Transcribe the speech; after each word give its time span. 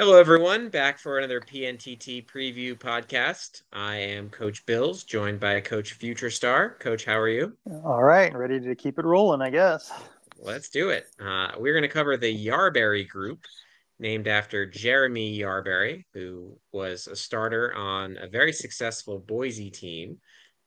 Hello, 0.00 0.16
everyone. 0.16 0.68
Back 0.68 1.00
for 1.00 1.18
another 1.18 1.40
PNTT 1.40 2.24
preview 2.24 2.78
podcast. 2.78 3.62
I 3.72 3.96
am 3.96 4.30
Coach 4.30 4.64
Bills, 4.64 5.02
joined 5.02 5.40
by 5.40 5.60
Coach 5.60 5.98
Futurestar. 5.98 6.78
Coach, 6.78 7.04
how 7.04 7.18
are 7.18 7.28
you? 7.28 7.56
All 7.84 8.04
right, 8.04 8.32
ready 8.32 8.60
to 8.60 8.76
keep 8.76 9.00
it 9.00 9.04
rolling, 9.04 9.42
I 9.42 9.50
guess. 9.50 9.90
Let's 10.38 10.68
do 10.68 10.90
it. 10.90 11.08
Uh, 11.20 11.48
we're 11.58 11.72
going 11.72 11.82
to 11.82 11.88
cover 11.88 12.16
the 12.16 12.32
Yarberry 12.32 13.08
group, 13.08 13.40
named 13.98 14.28
after 14.28 14.66
Jeremy 14.66 15.36
Yarberry, 15.36 16.04
who 16.14 16.56
was 16.70 17.08
a 17.08 17.16
starter 17.16 17.74
on 17.74 18.18
a 18.18 18.28
very 18.28 18.52
successful 18.52 19.18
Boise 19.18 19.68
team 19.68 20.18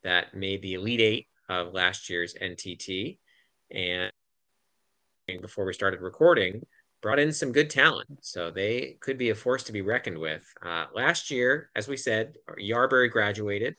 that 0.04 0.36
made 0.36 0.61
the 0.61 0.73
Elite 0.73 1.00
Eight 1.00 1.27
of 1.48 1.71
last 1.73 2.09
year's 2.09 2.34
NTT. 2.34 3.18
And 3.73 4.11
before 5.41 5.63
we 5.63 5.71
started 5.71 6.02
recording, 6.02 6.66
brought 7.02 7.20
in 7.20 7.33
some 7.33 7.52
good 7.52 7.70
talent. 7.70 8.20
So 8.21 8.52
they 8.52 8.97
could 8.99 9.18
be 9.18 9.29
a 9.29 9.36
force 9.36 9.63
to 9.63 9.71
be 9.71 9.81
reckoned 9.81 10.18
with. 10.18 10.43
Uh, 10.61 10.86
last 10.93 11.32
year, 11.32 11.69
as 11.75 11.87
we 11.87 11.97
said, 11.97 12.36
Yarberry 12.60 13.10
graduated. 13.10 13.75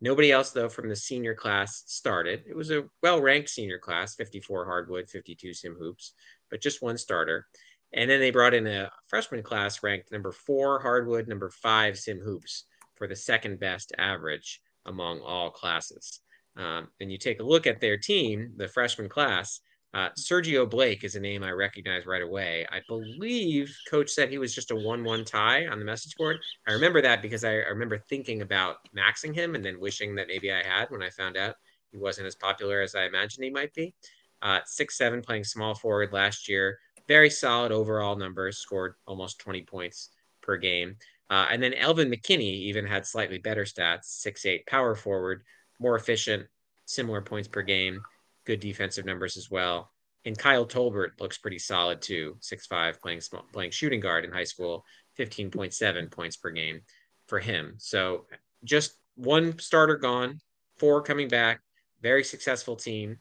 Nobody 0.00 0.30
else, 0.30 0.50
though, 0.50 0.68
from 0.68 0.88
the 0.88 0.96
senior 0.96 1.34
class 1.34 1.82
started. 1.86 2.44
It 2.46 2.54
was 2.54 2.70
a 2.70 2.84
well 3.02 3.20
ranked 3.20 3.48
senior 3.48 3.78
class 3.78 4.14
54 4.14 4.66
hardwood, 4.66 5.08
52 5.08 5.54
sim 5.54 5.74
hoops, 5.78 6.12
but 6.50 6.60
just 6.60 6.82
one 6.82 6.98
starter. 6.98 7.46
And 7.94 8.10
then 8.10 8.20
they 8.20 8.30
brought 8.30 8.52
in 8.52 8.66
a 8.66 8.90
freshman 9.06 9.42
class 9.42 9.82
ranked 9.82 10.12
number 10.12 10.32
four 10.32 10.80
hardwood, 10.80 11.28
number 11.28 11.48
five 11.48 11.98
sim 11.98 12.20
hoops 12.20 12.64
for 12.94 13.06
the 13.06 13.16
second 13.16 13.58
best 13.58 13.92
average 13.96 14.60
among 14.84 15.20
all 15.20 15.50
classes. 15.50 16.20
Um, 16.56 16.88
and 17.00 17.10
you 17.10 17.18
take 17.18 17.40
a 17.40 17.44
look 17.44 17.66
at 17.66 17.80
their 17.80 17.96
team, 17.96 18.52
the 18.56 18.68
freshman 18.68 19.08
class, 19.08 19.60
uh, 19.94 20.10
Sergio 20.18 20.68
Blake 20.68 21.04
is 21.04 21.14
a 21.14 21.20
name 21.20 21.42
I 21.42 21.50
recognize 21.52 22.06
right 22.06 22.22
away. 22.22 22.66
I 22.70 22.80
believe 22.86 23.74
Coach 23.88 24.10
said 24.10 24.28
he 24.28 24.38
was 24.38 24.54
just 24.54 24.70
a 24.70 24.76
1 24.76 25.02
1 25.02 25.24
tie 25.24 25.66
on 25.66 25.78
the 25.78 25.84
message 25.84 26.14
board. 26.16 26.38
I 26.68 26.72
remember 26.72 27.00
that 27.02 27.22
because 27.22 27.44
I, 27.44 27.52
I, 27.52 27.68
remember 27.68 27.98
thinking 27.98 28.42
about 28.42 28.76
maxing 28.94 29.34
him 29.34 29.54
and 29.54 29.64
then 29.64 29.80
wishing 29.80 30.14
that 30.16 30.28
maybe 30.28 30.52
I 30.52 30.62
had 30.62 30.90
when 30.90 31.02
I 31.02 31.10
found 31.10 31.36
out 31.36 31.56
he 31.92 31.98
wasn't 31.98 32.26
as 32.26 32.34
popular 32.34 32.82
as 32.82 32.94
I 32.94 33.06
imagined 33.06 33.44
he 33.44 33.50
might 33.50 33.72
be. 33.72 33.94
Uh, 34.42 34.60
six 34.66 34.98
seven 34.98 35.22
playing 35.22 35.44
small 35.44 35.74
forward 35.74 36.12
last 36.12 36.48
year. 36.48 36.78
Very 37.08 37.30
solid 37.30 37.72
overall 37.72 38.16
numbers, 38.16 38.58
scored 38.58 38.96
almost 39.06 39.38
20 39.38 39.62
points 39.62 40.10
per 40.42 40.56
game. 40.56 40.96
Uh, 41.30 41.46
and 41.50 41.62
then 41.62 41.72
Elvin 41.72 42.10
McKinney 42.10 42.42
even 42.42 42.86
had 42.86 43.06
slightly 43.06 43.38
better 43.38 43.64
stats, 43.64 44.04
six 44.04 44.44
eight 44.44 44.66
power 44.66 44.94
forward, 44.94 45.42
more 45.80 45.96
efficient, 45.96 46.46
similar 46.84 47.22
points 47.22 47.48
per 47.48 47.62
game 47.62 48.02
good 48.46 48.60
defensive 48.60 49.04
numbers 49.04 49.36
as 49.36 49.50
well. 49.50 49.90
And 50.24 50.36
Kyle 50.36 50.66
Tolbert 50.66 51.20
looks 51.20 51.38
pretty 51.38 51.58
solid 51.58 52.02
too, 52.02 52.36
six 52.40 52.66
five, 52.66 53.00
playing 53.00 53.20
playing 53.52 53.70
shooting 53.70 54.00
guard 54.00 54.24
in 54.24 54.32
high 54.32 54.44
school, 54.44 54.84
15.7 55.18 56.10
points 56.10 56.36
per 56.36 56.50
game 56.50 56.80
for 57.26 57.38
him. 57.38 57.74
So 57.78 58.26
just 58.64 58.98
one 59.14 59.58
starter 59.58 59.96
gone, 59.96 60.40
four 60.78 61.02
coming 61.02 61.28
back, 61.28 61.60
very 62.02 62.24
successful 62.24 62.76
team 62.76 63.18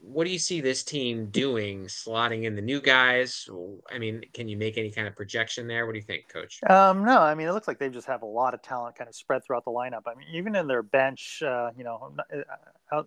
what 0.00 0.24
do 0.24 0.30
you 0.30 0.38
see 0.38 0.60
this 0.60 0.82
team 0.82 1.26
doing, 1.26 1.84
slotting 1.84 2.44
in 2.44 2.54
the 2.54 2.62
new 2.62 2.80
guys? 2.80 3.48
I 3.92 3.98
mean, 3.98 4.22
can 4.32 4.48
you 4.48 4.56
make 4.56 4.78
any 4.78 4.90
kind 4.90 5.06
of 5.06 5.16
projection 5.16 5.66
there? 5.66 5.86
What 5.86 5.92
do 5.92 5.98
you 5.98 6.04
think, 6.04 6.28
Coach? 6.28 6.60
Um, 6.68 7.04
no, 7.04 7.20
I 7.20 7.34
mean, 7.34 7.48
it 7.48 7.52
looks 7.52 7.68
like 7.68 7.78
they 7.78 7.88
just 7.88 8.06
have 8.06 8.22
a 8.22 8.26
lot 8.26 8.54
of 8.54 8.62
talent 8.62 8.96
kind 8.96 9.08
of 9.08 9.14
spread 9.14 9.44
throughout 9.44 9.64
the 9.64 9.70
lineup. 9.70 10.02
I 10.06 10.14
mean, 10.14 10.28
even 10.32 10.56
in 10.56 10.66
their 10.66 10.82
bench, 10.82 11.42
uh, 11.44 11.70
you 11.76 11.84
know, 11.84 12.14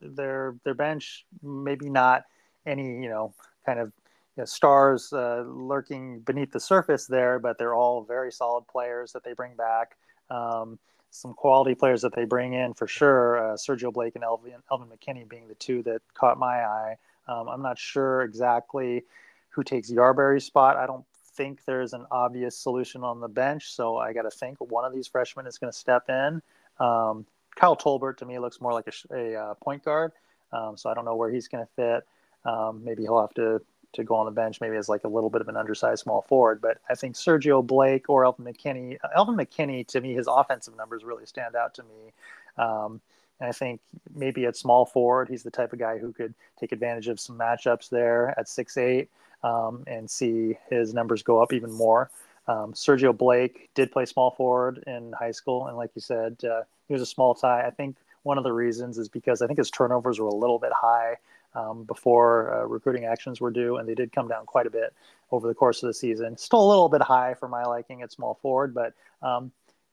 their 0.01 0.55
their 0.63 0.73
bench, 0.73 1.25
maybe 1.41 1.89
not 1.89 2.23
any, 2.65 3.01
you 3.01 3.09
know, 3.09 3.33
kind 3.65 3.79
of 3.79 3.91
you 4.37 4.41
know, 4.41 4.45
stars 4.45 5.11
uh, 5.13 5.43
lurking 5.47 6.19
beneath 6.19 6.51
the 6.51 6.59
surface 6.59 7.05
there, 7.05 7.39
but 7.39 7.57
they're 7.57 7.75
all 7.75 8.03
very 8.03 8.31
solid 8.31 8.67
players 8.67 9.11
that 9.13 9.23
they 9.23 9.33
bring 9.33 9.55
back. 9.55 9.97
Um, 10.29 10.79
some 11.11 11.33
quality 11.33 11.75
players 11.75 12.01
that 12.01 12.15
they 12.15 12.23
bring 12.23 12.53
in 12.53 12.73
for 12.73 12.87
sure. 12.87 13.37
Uh, 13.37 13.55
Sergio 13.55 13.91
Blake 13.91 14.15
and 14.15 14.23
Elvin, 14.23 14.53
Elvin 14.71 14.87
McKinney 14.87 15.27
being 15.27 15.47
the 15.47 15.55
two 15.55 15.83
that 15.83 16.01
caught 16.13 16.39
my 16.39 16.63
eye. 16.63 16.95
Um, 17.27 17.49
I'm 17.49 17.61
not 17.61 17.77
sure 17.77 18.21
exactly 18.21 19.03
who 19.49 19.63
takes 19.63 19.91
Yarberry's 19.91 20.45
spot. 20.45 20.77
I 20.77 20.85
don't 20.85 21.05
think 21.35 21.65
there's 21.65 21.93
an 21.93 22.05
obvious 22.11 22.57
solution 22.57 23.03
on 23.03 23.19
the 23.19 23.27
bench, 23.27 23.73
so 23.73 23.97
I 23.97 24.13
got 24.13 24.23
to 24.23 24.31
think 24.31 24.57
one 24.59 24.85
of 24.85 24.93
these 24.93 25.07
freshmen 25.07 25.45
is 25.45 25.57
going 25.57 25.71
to 25.71 25.77
step 25.77 26.09
in. 26.09 26.41
Um, 26.79 27.25
Kyle 27.61 27.75
Tolbert 27.75 28.17
to 28.17 28.25
me 28.25 28.39
looks 28.39 28.59
more 28.59 28.73
like 28.73 28.87
a, 28.87 29.15
a 29.15 29.39
uh, 29.39 29.53
point 29.53 29.85
guard, 29.85 30.13
um, 30.51 30.75
so 30.75 30.89
I 30.89 30.95
don't 30.95 31.05
know 31.05 31.15
where 31.15 31.29
he's 31.29 31.47
going 31.47 31.63
to 31.63 31.71
fit. 31.75 32.07
Um, 32.43 32.83
maybe 32.83 33.03
he'll 33.03 33.21
have 33.21 33.35
to 33.35 33.61
to 33.93 34.03
go 34.05 34.15
on 34.15 34.25
the 34.25 34.31
bench, 34.31 34.61
maybe 34.61 34.77
as 34.77 34.87
like 34.87 35.03
a 35.03 35.07
little 35.07 35.29
bit 35.29 35.41
of 35.41 35.49
an 35.49 35.57
undersized 35.57 36.01
small 36.01 36.21
forward. 36.23 36.61
But 36.61 36.79
I 36.89 36.95
think 36.95 37.15
Sergio 37.15 37.65
Blake 37.65 38.09
or 38.09 38.25
Elvin 38.25 38.45
McKinney, 38.45 38.97
Elvin 39.15 39.35
McKinney, 39.35 39.85
to 39.87 40.01
me, 40.01 40.13
his 40.13 40.27
offensive 40.27 40.75
numbers 40.75 41.03
really 41.03 41.25
stand 41.25 41.55
out 41.55 41.75
to 41.75 41.83
me. 41.83 42.13
Um, 42.57 43.01
and 43.39 43.49
I 43.49 43.51
think 43.51 43.79
maybe 44.15 44.45
at 44.45 44.55
small 44.55 44.85
forward, 44.85 45.27
he's 45.29 45.43
the 45.43 45.51
type 45.51 45.73
of 45.73 45.79
guy 45.79 45.97
who 45.97 46.13
could 46.13 46.33
take 46.59 46.71
advantage 46.71 47.09
of 47.09 47.19
some 47.19 47.37
matchups 47.37 47.89
there 47.89 48.33
at 48.39 48.47
six 48.47 48.77
eight 48.77 49.09
um, 49.43 49.83
and 49.85 50.09
see 50.09 50.57
his 50.69 50.93
numbers 50.93 51.21
go 51.21 51.43
up 51.43 51.53
even 51.53 51.71
more. 51.71 52.09
Um, 52.47 52.73
Sergio 52.73 53.15
Blake 53.15 53.69
did 53.75 53.91
play 53.91 54.05
small 54.05 54.31
forward 54.31 54.83
in 54.87 55.13
high 55.13 55.31
school, 55.31 55.67
and 55.67 55.77
like 55.77 55.91
you 55.95 56.01
said, 56.01 56.37
uh, 56.43 56.63
he 56.87 56.93
was 56.93 57.01
a 57.01 57.05
small 57.05 57.35
tie. 57.35 57.65
I 57.65 57.69
think 57.69 57.97
one 58.23 58.37
of 58.37 58.43
the 58.43 58.53
reasons 58.53 58.97
is 58.97 59.09
because 59.09 59.41
I 59.41 59.47
think 59.47 59.57
his 59.57 59.69
turnovers 59.69 60.19
were 60.19 60.27
a 60.27 60.33
little 60.33 60.59
bit 60.59 60.71
high 60.73 61.17
um, 61.53 61.83
before 61.83 62.53
uh, 62.53 62.65
recruiting 62.65 63.05
actions 63.05 63.41
were 63.41 63.51
due, 63.51 63.77
and 63.77 63.87
they 63.87 63.95
did 63.95 64.11
come 64.11 64.27
down 64.27 64.45
quite 64.45 64.67
a 64.67 64.71
bit 64.71 64.93
over 65.31 65.47
the 65.47 65.53
course 65.53 65.83
of 65.83 65.87
the 65.87 65.93
season. 65.93 66.37
Still 66.37 66.63
a 66.65 66.69
little 66.69 66.89
bit 66.89 67.01
high 67.01 67.33
for 67.33 67.47
my 67.47 67.63
liking 67.63 68.01
at 68.01 68.11
small 68.11 68.35
forward, 68.41 68.73
but 68.73 68.93
um, 69.21 69.51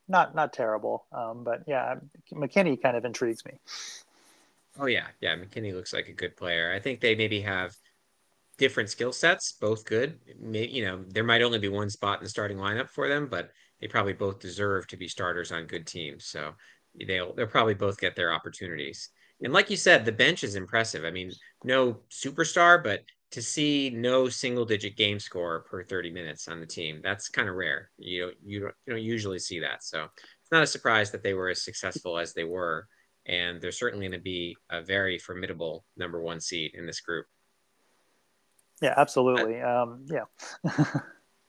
not 0.09 0.35
not 0.35 0.53
terrible. 0.53 1.05
Um, 1.13 1.45
but 1.45 1.63
yeah, 1.67 1.97
McKinney 2.33 2.81
kind 2.81 2.97
of 2.97 3.05
intrigues 3.05 3.45
me. 3.45 3.53
Oh 4.79 4.87
yeah, 4.87 5.07
yeah, 5.21 5.37
McKinney 5.37 5.75
looks 5.75 5.93
like 5.93 6.09
a 6.09 6.13
good 6.13 6.37
player. 6.37 6.73
I 6.73 6.79
think 6.79 7.01
they 7.01 7.15
maybe 7.15 7.41
have 7.41 7.77
different 8.59 8.91
skill 8.91 9.13
sets, 9.13 9.53
both 9.53 9.85
good. 9.85 10.19
You 10.53 10.85
know, 10.85 11.05
there 11.09 11.25
might 11.25 11.43
only 11.43 11.59
be 11.59 11.69
one 11.69 11.91
spot 11.91 12.19
in 12.19 12.25
the 12.25 12.31
starting 12.31 12.59
lineup 12.59 12.91
for 12.91 13.09
them, 13.09 13.29
but 13.29 13.51
they 13.81 13.87
probably 13.87 14.13
both 14.13 14.41
deserve 14.41 14.87
to 14.89 14.97
be 14.97 15.09
starters 15.09 15.53
on 15.53 15.67
good 15.67 15.87
teams. 15.87 16.27
So 16.27 16.53
they'll 17.07 17.35
they'll 17.35 17.47
probably 17.47 17.75
both 17.75 17.99
get 17.99 18.17
their 18.17 18.33
opportunities. 18.33 19.11
And 19.41 19.53
like 19.53 19.71
you 19.71 19.77
said, 19.77 20.05
the 20.05 20.13
bench 20.13 20.43
is 20.43 20.57
impressive. 20.57 21.05
I 21.05 21.13
mean, 21.13 21.31
no 21.65 21.99
superstar, 22.11 22.83
but 22.83 23.03
to 23.31 23.43
see 23.43 23.91
no 23.91 24.29
single 24.29 24.65
digit 24.65 24.97
game 24.97 25.21
score 25.21 25.61
per 25.61 25.85
30 25.85 26.11
minutes 26.11 26.49
on 26.49 26.61
the 26.61 26.67
team, 26.67 27.01
that's 27.03 27.29
kind 27.29 27.49
of 27.49 27.55
rare. 27.55 27.91
You 27.99 28.23
don't, 28.23 28.37
you 28.43 28.61
don't, 28.61 28.75
you 28.87 28.93
don't 28.95 29.03
usually 29.03 29.39
see 29.39 29.61
that. 29.61 29.85
So 29.85 30.05
it's 30.05 30.51
not 30.51 30.63
a 30.63 30.67
surprise 30.67 31.11
that 31.13 31.23
they 31.23 31.35
were 31.35 31.51
as 31.51 31.63
successful 31.63 32.19
as 32.19 32.33
they 32.33 32.45
were. 32.45 32.89
And 33.27 33.61
they're 33.61 33.71
certainly 33.71 34.09
going 34.09 34.19
to 34.19 34.23
be 34.23 34.57
a 34.71 34.83
very 34.83 35.19
formidable 35.19 35.85
number 35.97 36.21
one 36.23 36.41
seed 36.41 36.73
in 36.75 36.87
this 36.87 37.01
group. 37.01 37.27
Yeah, 38.81 38.95
absolutely. 38.97 39.61
Uh, 39.61 39.83
um, 39.83 40.07
yeah. 40.07 40.25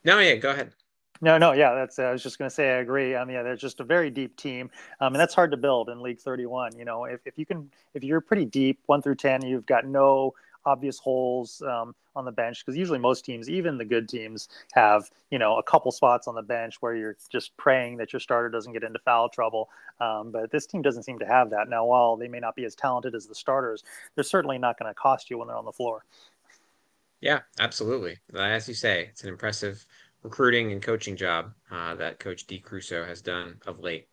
no, 0.03 0.19
yeah, 0.19 0.35
go 0.35 0.51
ahead. 0.51 0.73
No, 1.21 1.37
no, 1.37 1.51
yeah, 1.51 1.73
that's. 1.73 1.99
Uh, 1.99 2.03
I 2.03 2.11
was 2.11 2.23
just 2.23 2.37
going 2.37 2.49
to 2.49 2.53
say 2.53 2.69
I 2.69 2.77
agree. 2.79 3.15
I 3.15 3.25
mean, 3.25 3.35
yeah, 3.35 3.43
they're 3.43 3.57
just 3.57 3.81
a 3.81 3.83
very 3.83 4.09
deep 4.09 4.37
team, 4.37 4.71
um, 5.01 5.13
and 5.13 5.19
that's 5.19 5.33
hard 5.33 5.51
to 5.51 5.57
build 5.57 5.89
in 5.89 6.01
League 6.01 6.19
31. 6.19 6.77
You 6.77 6.85
know, 6.85 7.03
if, 7.03 7.19
if 7.25 7.37
you 7.37 7.45
can, 7.45 7.69
if 7.93 8.03
you're 8.03 8.21
pretty 8.21 8.45
deep, 8.45 8.79
one 8.85 9.01
through 9.01 9.15
ten, 9.15 9.45
you've 9.45 9.65
got 9.65 9.85
no 9.85 10.33
obvious 10.65 10.99
holes 10.99 11.61
um, 11.63 11.95
on 12.15 12.25
the 12.25 12.31
bench 12.31 12.65
because 12.65 12.77
usually 12.77 12.99
most 12.99 13.25
teams, 13.25 13.49
even 13.49 13.77
the 13.77 13.85
good 13.85 14.07
teams, 14.07 14.47
have 14.73 15.09
you 15.29 15.39
know 15.39 15.57
a 15.57 15.63
couple 15.63 15.91
spots 15.91 16.25
on 16.25 16.35
the 16.35 16.41
bench 16.41 16.77
where 16.79 16.95
you're 16.95 17.17
just 17.29 17.55
praying 17.57 17.97
that 17.97 18.13
your 18.13 18.21
starter 18.21 18.49
doesn't 18.49 18.71
get 18.71 18.83
into 18.83 18.99
foul 18.99 19.27
trouble. 19.27 19.69
Um, 19.99 20.31
but 20.31 20.51
this 20.51 20.65
team 20.65 20.81
doesn't 20.81 21.03
seem 21.03 21.19
to 21.19 21.25
have 21.25 21.49
that. 21.49 21.67
Now, 21.67 21.85
while 21.85 22.15
they 22.15 22.29
may 22.29 22.39
not 22.39 22.55
be 22.55 22.63
as 22.63 22.75
talented 22.75 23.13
as 23.13 23.27
the 23.27 23.35
starters, 23.35 23.83
they're 24.15 24.23
certainly 24.23 24.57
not 24.57 24.79
going 24.79 24.89
to 24.89 24.93
cost 24.93 25.29
you 25.29 25.37
when 25.37 25.49
they're 25.49 25.57
on 25.57 25.65
the 25.65 25.73
floor. 25.73 26.05
Yeah, 27.21 27.39
absolutely. 27.59 28.17
As 28.35 28.67
you 28.67 28.73
say, 28.73 29.07
it's 29.09 29.23
an 29.23 29.29
impressive 29.29 29.85
recruiting 30.23 30.71
and 30.71 30.81
coaching 30.81 31.15
job 31.15 31.51
uh, 31.71 31.95
that 31.95 32.19
Coach 32.19 32.47
D. 32.47 32.59
Crusoe 32.59 33.05
has 33.05 33.21
done 33.21 33.57
of 33.67 33.79
late. 33.79 34.07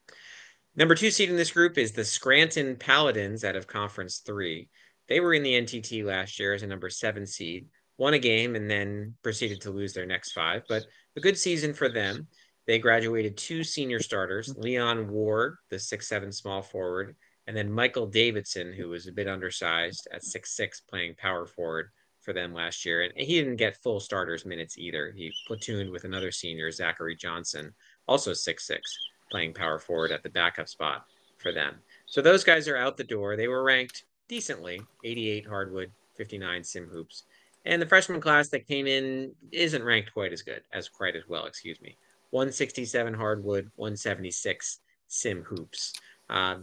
Number 0.75 0.95
two 0.95 1.11
seed 1.11 1.31
in 1.31 1.37
this 1.37 1.53
group 1.53 1.79
is 1.79 1.93
the 1.93 2.05
Scranton 2.05 2.77
Paladins 2.77 3.45
out 3.45 3.57
of 3.57 3.67
Conference 3.67 4.19
3. 4.19 4.69
They 5.09 5.21
were 5.21 5.35
in 5.35 5.43
the 5.43 5.55
NTT 5.55 6.05
last 6.05 6.39
year 6.39 6.53
as 6.53 6.63
a 6.63 6.67
number 6.67 6.91
seven 6.91 7.27
seed, 7.27 7.67
won 7.97 8.15
a 8.15 8.19
game, 8.19 8.57
and 8.57 8.69
then 8.69 9.15
proceeded 9.23 9.61
to 9.63 9.71
lose 9.71 9.93
their 9.93 10.07
next 10.07 10.33
five. 10.33 10.63
But 10.69 10.85
a 11.17 11.21
good 11.21 11.39
season 11.39 11.73
for 11.73 11.89
them. 11.89 12.27
They 12.67 12.81
graduated 12.81 13.37
two 13.37 13.63
senior 13.63 14.01
starters 14.01 14.53
Leon 14.57 15.09
Ward, 15.09 15.57
the 15.71 15.79
six-seven 15.79 16.33
small 16.33 16.63
forward, 16.63 17.15
and 17.47 17.57
then 17.57 17.71
Michael 17.71 18.09
Davidson, 18.09 18.73
who 18.73 18.89
was 18.89 19.07
a 19.07 19.13
bit 19.13 19.29
undersized 19.29 20.09
at 20.13 20.25
six-six, 20.25 20.81
playing 20.81 21.15
power 21.17 21.47
forward 21.47 21.91
for 22.27 22.33
them 22.33 22.53
last 22.53 22.85
year. 22.85 23.03
And 23.03 23.13
he 23.17 23.39
didn't 23.39 23.57
get 23.57 23.77
full 23.77 24.01
starters 24.01 24.45
minutes 24.45 24.77
either. 24.77 25.15
He 25.17 25.33
platooned 25.49 25.93
with 25.93 26.05
another 26.05 26.33
senior, 26.33 26.71
Zachary 26.73 27.15
Johnson, 27.15 27.73
also 28.09 28.35
six 28.35 28.67
six, 28.67 28.99
playing 29.31 29.55
power 29.55 29.79
forward 29.79 30.11
at 30.11 30.25
the 30.25 30.29
backup 30.29 30.69
spot 30.69 31.07
for 31.39 31.53
them. 31.53 31.77
So 32.07 32.21
those 32.21 32.43
guys 32.43 32.67
are 32.67 32.77
out 32.77 32.97
the 32.97 33.05
door. 33.05 33.37
They 33.37 33.47
were 33.47 33.63
ranked 33.63 34.05
decently 34.29 34.83
88 35.05 35.47
hardwood, 35.47 35.93
59 36.17 36.65
sim 36.65 36.89
hoops. 36.89 37.23
And 37.65 37.81
the 37.81 37.87
freshman 37.87 38.21
class 38.21 38.49
that 38.49 38.67
came 38.67 38.89
in 38.89 39.33
isn't 39.53 39.85
ranked 39.85 40.13
quite 40.13 40.33
as 40.33 40.43
good, 40.43 40.63
as 40.73 40.89
quite 40.89 41.15
as 41.15 41.29
well, 41.29 41.47
excuse 41.47 41.81
me. 41.81 41.97
167 42.31 43.15
hardwood, 43.15 43.71
176 43.77 44.81
sim 45.07 45.43
hoops. 45.43 45.93
Uh, 46.29 46.57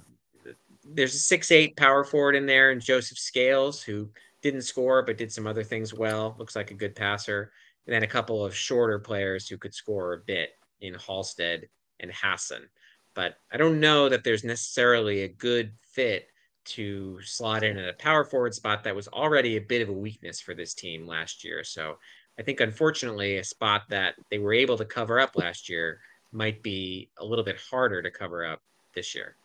there's 0.85 1.15
a 1.15 1.19
six 1.19 1.51
eight 1.51 1.77
power 1.77 2.03
forward 2.03 2.35
in 2.35 2.45
there, 2.45 2.71
and 2.71 2.81
Joseph 2.81 3.17
Scales, 3.17 3.81
who 3.81 4.09
didn't 4.43 4.61
score 4.61 5.01
but 5.01 5.17
did 5.17 5.31
some 5.31 5.47
other 5.47 5.63
things 5.63 5.93
well. 5.93 6.35
Looks 6.37 6.55
like 6.55 6.69
a 6.69 6.75
good 6.75 6.95
passer. 6.95 7.51
And 7.87 7.93
then 7.95 8.03
a 8.03 8.07
couple 8.07 8.45
of 8.45 8.55
shorter 8.55 8.99
players 8.99 9.47
who 9.47 9.57
could 9.57 9.73
score 9.73 10.13
a 10.13 10.19
bit 10.19 10.51
in 10.81 10.93
Halstead 10.93 11.67
and 11.99 12.11
Hassan. 12.13 12.69
But 13.15 13.37
I 13.51 13.57
don't 13.57 13.79
know 13.79 14.09
that 14.09 14.23
there's 14.23 14.43
necessarily 14.43 15.23
a 15.23 15.27
good 15.27 15.73
fit 15.81 16.27
to 16.65 17.19
slot 17.21 17.63
in 17.63 17.77
at 17.77 17.89
a 17.89 17.93
power 17.93 18.23
forward 18.23 18.53
spot 18.53 18.83
that 18.83 18.95
was 18.95 19.07
already 19.09 19.57
a 19.57 19.61
bit 19.61 19.81
of 19.81 19.89
a 19.89 19.93
weakness 19.93 20.39
for 20.39 20.53
this 20.53 20.73
team 20.73 21.05
last 21.05 21.43
year. 21.43 21.63
So 21.63 21.97
I 22.39 22.41
think, 22.41 22.61
unfortunately, 22.61 23.37
a 23.37 23.43
spot 23.43 23.83
that 23.89 24.15
they 24.31 24.39
were 24.39 24.53
able 24.53 24.77
to 24.77 24.85
cover 24.85 25.19
up 25.19 25.35
last 25.35 25.69
year 25.69 25.99
might 26.31 26.63
be 26.63 27.09
a 27.19 27.25
little 27.25 27.43
bit 27.43 27.59
harder 27.69 28.01
to 28.01 28.09
cover 28.09 28.45
up 28.45 28.61
this 28.95 29.13
year. 29.13 29.35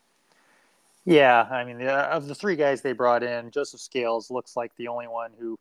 Yeah, 1.09 1.45
I 1.51 1.65
mean, 1.65 1.81
of 1.89 2.27
the 2.29 2.35
three 2.35 2.55
guys 2.55 2.83
they 2.83 2.93
brought 2.93 3.23
in, 3.23 3.51
Joseph 3.51 3.81
Scales 3.81 4.31
looks 4.31 4.57
like 4.57 4.77
the 4.77 4.89
only 4.89 5.09
one 5.09 5.31
who 5.39 5.59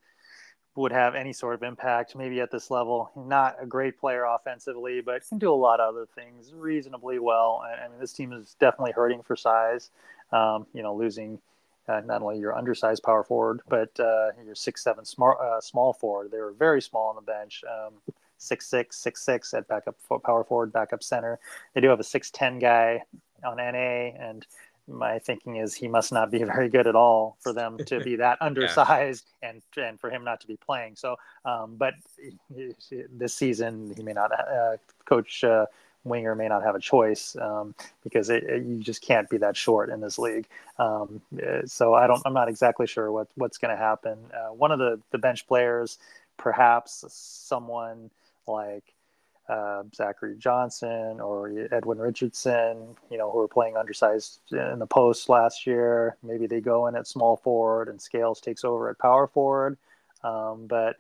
would 0.75 0.91
have 0.91 1.15
any 1.15 1.31
sort 1.31 1.55
of 1.55 1.63
impact, 1.63 2.17
maybe 2.17 2.41
at 2.41 2.51
this 2.51 2.69
level. 2.69 3.11
Not 3.15 3.55
a 3.61 3.65
great 3.65 3.97
player 3.97 4.25
offensively, 4.25 4.99
but 4.99 5.25
can 5.25 5.37
do 5.37 5.49
a 5.49 5.55
lot 5.55 5.79
of 5.79 5.95
other 5.95 6.05
things 6.15 6.53
reasonably 6.53 7.19
well. 7.19 7.63
I 7.65 7.87
mean, 7.87 7.97
this 7.97 8.11
team 8.11 8.33
is 8.33 8.57
definitely 8.59 8.91
hurting 8.91 9.23
for 9.23 9.37
size. 9.37 9.89
Um, 10.33 10.67
you 10.73 10.83
know, 10.83 10.93
losing 10.93 11.39
uh, 11.87 12.01
not 12.01 12.21
only 12.21 12.39
your 12.39 12.53
undersized 12.53 13.03
power 13.03 13.23
forward, 13.23 13.61
but 13.69 13.97
uh, 14.01 14.31
your 14.45 14.55
six 14.55 14.83
seven 14.83 15.05
small 15.05 15.37
uh, 15.41 15.61
small 15.61 15.93
forward. 15.93 16.29
They 16.29 16.39
were 16.39 16.51
very 16.51 16.81
small 16.81 17.07
on 17.07 17.15
the 17.15 17.21
bench. 17.21 17.63
Um, 17.63 17.93
six 18.37 18.67
six 18.67 18.97
six 18.97 19.23
six 19.23 19.53
at 19.53 19.69
backup 19.69 19.95
power 20.25 20.43
forward, 20.43 20.73
backup 20.73 21.03
center. 21.03 21.39
They 21.73 21.79
do 21.79 21.87
have 21.87 22.01
a 22.01 22.03
six 22.03 22.29
ten 22.31 22.59
guy 22.59 23.03
on 23.45 23.57
NA, 23.57 24.11
and 24.19 24.45
my 24.87 25.19
thinking 25.19 25.57
is 25.57 25.73
he 25.73 25.87
must 25.87 26.11
not 26.11 26.31
be 26.31 26.43
very 26.43 26.69
good 26.69 26.87
at 26.87 26.95
all 26.95 27.37
for 27.41 27.53
them 27.53 27.77
to 27.85 27.99
be 27.99 28.15
that 28.17 28.37
undersized 28.41 29.25
yeah. 29.41 29.49
and 29.49 29.61
and 29.77 29.99
for 29.99 30.09
him 30.09 30.23
not 30.23 30.41
to 30.41 30.47
be 30.47 30.57
playing. 30.57 30.95
So, 30.95 31.17
um, 31.45 31.75
but 31.77 31.93
this 33.11 33.33
season 33.33 33.93
he 33.95 34.03
may 34.03 34.13
not. 34.13 34.31
Uh, 34.31 34.77
Coach 35.05 35.43
uh, 35.43 35.65
Winger 36.03 36.35
may 36.35 36.47
not 36.47 36.63
have 36.63 36.75
a 36.75 36.79
choice 36.79 37.35
um, 37.39 37.75
because 38.03 38.29
it, 38.29 38.43
it, 38.43 38.63
you 38.63 38.77
just 38.77 39.01
can't 39.01 39.29
be 39.29 39.37
that 39.37 39.57
short 39.57 39.89
in 39.89 39.99
this 40.01 40.17
league. 40.17 40.47
Um, 40.79 41.21
uh, 41.35 41.65
so 41.65 41.93
I 41.93 42.07
don't. 42.07 42.21
I'm 42.25 42.33
not 42.33 42.49
exactly 42.49 42.87
sure 42.87 43.11
what 43.11 43.27
what's 43.35 43.57
going 43.57 43.75
to 43.75 43.81
happen. 43.81 44.17
Uh, 44.33 44.53
one 44.53 44.71
of 44.71 44.79
the 44.79 44.99
the 45.11 45.17
bench 45.17 45.47
players, 45.47 45.97
perhaps 46.37 47.03
someone 47.09 48.09
like 48.47 48.93
uh, 49.49 49.83
Zachary 49.95 50.35
Johnson 50.37 51.19
or 51.21 51.51
Edwin 51.71 51.97
Richardson, 51.99 52.95
you 53.09 53.17
know, 53.17 53.31
who 53.31 53.37
were 53.37 53.47
playing 53.47 53.77
undersized 53.77 54.39
in 54.51 54.79
the 54.79 54.87
post 54.87 55.29
last 55.29 55.65
year. 55.65 56.17
Maybe 56.21 56.47
they 56.47 56.59
go 56.59 56.87
in 56.87 56.95
at 56.95 57.07
small 57.07 57.37
forward 57.37 57.87
and 57.87 58.01
Scales 58.01 58.41
takes 58.41 58.63
over 58.63 58.89
at 58.89 58.99
power 58.99 59.27
forward. 59.27 59.77
Um, 60.23 60.67
but, 60.67 60.97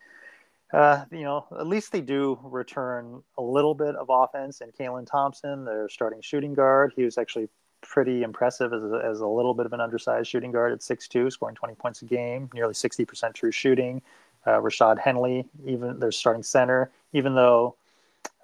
uh, 0.71 1.03
you 1.11 1.23
know, 1.23 1.45
at 1.59 1.67
least 1.67 1.91
they 1.91 2.01
do 2.01 2.39
return 2.43 3.21
a 3.37 3.41
little 3.41 3.73
bit 3.73 3.95
of 3.95 4.07
offense. 4.09 4.61
And 4.61 4.73
Kalen 4.73 5.05
Thompson, 5.05 5.65
their 5.65 5.89
starting 5.89 6.21
shooting 6.21 6.53
guard, 6.53 6.93
he 6.95 7.03
was 7.03 7.17
actually 7.17 7.49
pretty 7.81 8.23
impressive 8.23 8.73
as 8.73 8.83
a, 8.83 9.01
as 9.03 9.19
a 9.19 9.27
little 9.27 9.53
bit 9.53 9.65
of 9.65 9.73
an 9.73 9.81
undersized 9.81 10.29
shooting 10.29 10.51
guard 10.51 10.71
at 10.71 10.79
6'2, 10.79 11.31
scoring 11.31 11.55
20 11.55 11.75
points 11.75 12.01
a 12.01 12.05
game, 12.05 12.49
nearly 12.53 12.73
60% 12.73 13.33
true 13.33 13.51
shooting. 13.51 14.01
Uh, 14.45 14.61
Rashad 14.61 14.97
Henley, 14.97 15.45
even 15.65 15.99
their 15.99 16.11
starting 16.11 16.43
center, 16.43 16.89
even 17.11 17.35
though 17.35 17.75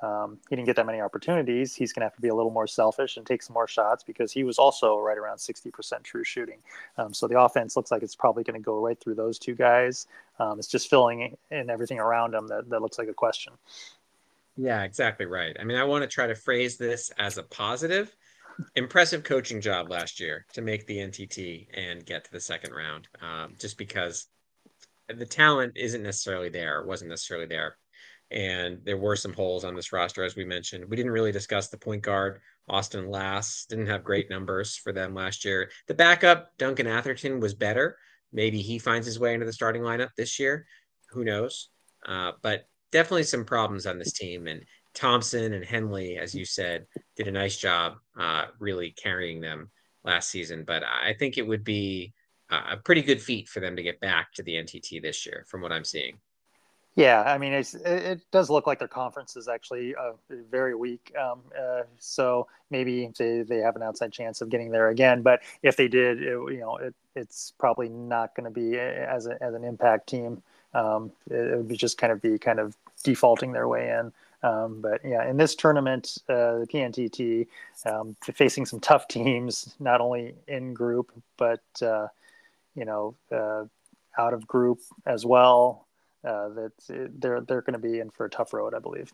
um, 0.04 0.38
he 0.50 0.56
didn't 0.58 0.66
get 0.66 0.76
that 0.76 0.86
many 0.86 1.00
opportunities. 1.00 1.74
He's 1.74 1.94
going 1.94 2.02
to 2.02 2.06
have 2.06 2.16
to 2.16 2.22
be 2.22 2.28
a 2.28 2.36
little 2.36 2.52
more 2.52 2.68
selfish 2.68 3.16
and 3.16 3.26
take 3.26 3.42
some 3.42 3.54
more 3.54 3.70
shots 3.70 4.04
because 4.04 4.34
he 4.34 4.44
was 4.44 4.60
also 4.60 4.98
right 4.98 5.18
around 5.18 5.38
60% 5.38 6.04
true 6.04 6.26
shooting. 6.26 6.60
Um, 6.98 7.14
so 7.14 7.26
the 7.26 7.40
offense 7.40 7.78
looks 7.78 7.90
like 7.90 8.04
it's 8.04 8.16
probably 8.16 8.44
going 8.44 8.60
to 8.60 8.64
go 8.64 8.84
right 8.84 9.00
through 9.00 9.16
those 9.16 9.40
two 9.40 9.56
guys. 9.56 10.08
Um, 10.40 10.60
it's 10.60 10.68
just 10.68 10.90
filling 10.90 11.38
in 11.52 11.70
everything 11.70 12.00
around 12.00 12.34
them 12.34 12.48
that, 12.50 12.70
that 12.70 12.82
looks 12.82 12.98
like 12.98 13.08
a 13.08 13.14
question. 13.14 13.54
Yeah, 14.58 14.84
exactly 14.84 15.26
right. 15.26 15.56
I 15.58 15.64
mean, 15.64 15.78
I 15.78 15.86
want 15.86 16.04
to 16.04 16.10
try 16.10 16.28
to 16.28 16.36
phrase 16.36 16.78
this 16.78 17.10
as 17.18 17.38
a 17.38 17.44
positive. 17.44 18.14
Impressive 18.76 19.24
coaching 19.24 19.62
job 19.62 19.90
last 19.90 20.20
year 20.20 20.46
to 20.54 20.62
make 20.62 20.86
the 20.86 20.98
NTT 20.98 21.68
and 21.74 22.06
get 22.06 22.26
to 22.26 22.32
the 22.32 22.42
second 22.42 22.74
round, 22.74 23.08
um, 23.22 23.54
just 23.58 23.78
because 23.78 24.28
the 25.08 25.26
talent 25.26 25.74
isn't 25.76 26.04
necessarily 26.04 26.50
there, 26.50 26.84
wasn't 26.84 27.10
necessarily 27.10 27.48
there 27.48 27.78
and 28.32 28.80
there 28.84 28.98
were 28.98 29.16
some 29.16 29.34
holes 29.34 29.64
on 29.64 29.76
this 29.76 29.94
roster, 29.94 30.24
as 30.24 30.36
we 30.36 30.46
mentioned. 30.46 30.86
We 30.86 30.96
didn't 30.98 31.12
really 31.12 31.32
discuss 31.32 31.70
the 31.70 31.78
point 31.78 32.02
guard. 32.02 32.42
Austin 32.68 33.10
Lass 33.10 33.66
didn't 33.70 33.88
have 33.88 34.04
great 34.04 34.30
numbers 34.30 34.76
for 34.76 34.92
them 34.94 35.14
last 35.14 35.46
year. 35.46 35.70
The 35.88 35.94
backup, 35.94 36.58
Duncan 36.58 36.88
Atherton, 36.88 37.40
was 37.40 37.54
better. 37.54 37.98
Maybe 38.32 38.62
he 38.62 38.80
finds 38.80 39.06
his 39.06 39.20
way 39.20 39.34
into 39.34 39.46
the 39.46 39.54
starting 39.54 39.84
lineup 39.84 40.10
this 40.18 40.40
year. 40.40 40.66
Who 41.10 41.24
knows? 41.24 41.70
Uh, 42.06 42.32
but 42.42 42.68
definitely 42.92 43.24
some 43.24 43.46
problems 43.46 43.86
on 43.86 44.00
this 44.00 44.14
team. 44.14 44.48
And 44.48 44.66
Thompson 44.94 45.54
and 45.54 45.66
Henley, 45.66 46.18
as 46.18 46.34
you 46.34 46.46
said, 46.46 46.86
did 47.16 47.28
a 47.28 47.32
nice 47.32 47.58
job 47.58 47.98
uh, 48.20 48.46
really 48.60 48.92
carrying 48.92 49.42
them 49.42 49.70
last 50.04 50.30
season. 50.30 50.64
But 50.66 50.84
I 50.84 51.14
think 51.14 51.38
it 51.38 51.48
would 51.48 51.64
be 51.64 52.14
a 52.50 52.78
pretty 52.78 53.02
good 53.02 53.22
feat 53.22 53.50
for 53.50 53.60
them 53.60 53.76
to 53.76 53.84
get 53.84 54.00
back 54.00 54.32
to 54.34 54.44
the 54.44 54.54
NTT 54.54 55.02
this 55.02 55.26
year, 55.26 55.46
from 55.48 55.62
what 55.62 55.72
I'm 55.72 55.86
seeing. 55.86 56.18
Yeah, 56.96 57.24
I 57.24 57.40
mean, 57.40 57.54
it, 57.54 57.74
it 57.86 58.22
does 58.32 58.52
look 58.52 58.68
like 58.68 58.78
their 58.78 58.88
conference 58.88 59.36
is 59.36 59.48
actually 59.48 59.96
uh, 59.96 60.12
very 60.30 60.76
weak. 60.76 61.12
Um, 61.20 61.42
uh, 61.60 61.84
so 61.98 62.48
maybe 62.70 63.12
they, 63.18 63.42
they 63.42 63.58
have 63.60 63.76
an 63.76 63.82
outside 63.82 64.12
chance 64.12 64.42
of 64.42 64.50
getting 64.50 64.70
there 64.70 64.90
again. 64.90 65.24
But 65.24 65.42
if 65.64 65.76
they 65.76 65.88
did, 65.88 66.22
it, 66.22 66.28
you 66.28 66.60
know, 66.60 66.78
it, 66.78 66.94
it's 67.16 67.54
probably 67.58 67.90
not 67.90 68.36
going 68.36 68.44
to 68.46 68.52
be 68.52 68.78
as, 68.78 69.26
a, 69.26 69.42
as 69.42 69.56
an 69.56 69.64
impact 69.64 70.08
team. 70.08 70.44
Um, 70.76 71.12
it, 71.32 71.36
it, 71.36 71.58
would 71.58 71.68
be 71.68 71.78
just 71.78 71.98
kind 71.98 72.14
of 72.14 72.22
be 72.22 72.38
kind 72.38 72.60
of 72.60 72.76
defaulting 73.04 73.54
their 73.54 73.68
way 73.68 73.90
in. 73.90 74.12
Um, 74.48 74.82
but 74.82 75.02
yeah, 75.04 75.28
in 75.28 75.38
this 75.38 75.56
tournament, 75.56 76.18
uh, 76.30 76.60
the 76.60 76.68
PNTT 76.72 77.48
um, 77.86 78.16
facing 78.22 78.66
some 78.68 78.80
tough 78.80 79.08
teams, 79.08 79.74
not 79.80 80.00
only 80.02 80.36
in 80.48 80.74
group 80.74 81.12
but 81.38 81.62
uh, 81.82 82.08
you 82.76 82.86
know 82.86 83.16
uh, 83.32 83.64
out 84.18 84.34
of 84.34 84.46
group 84.46 84.80
as 85.06 85.26
well 85.26 85.83
uh, 86.24 86.50
that 86.50 86.72
they're 87.20 87.42
they're 87.42 87.62
going 87.62 87.74
to 87.74 87.80
be 87.80 88.00
in 88.00 88.10
for 88.10 88.26
a 88.26 88.30
tough 88.30 88.54
road, 88.54 88.74
I 88.74 88.80
believe. 88.80 89.12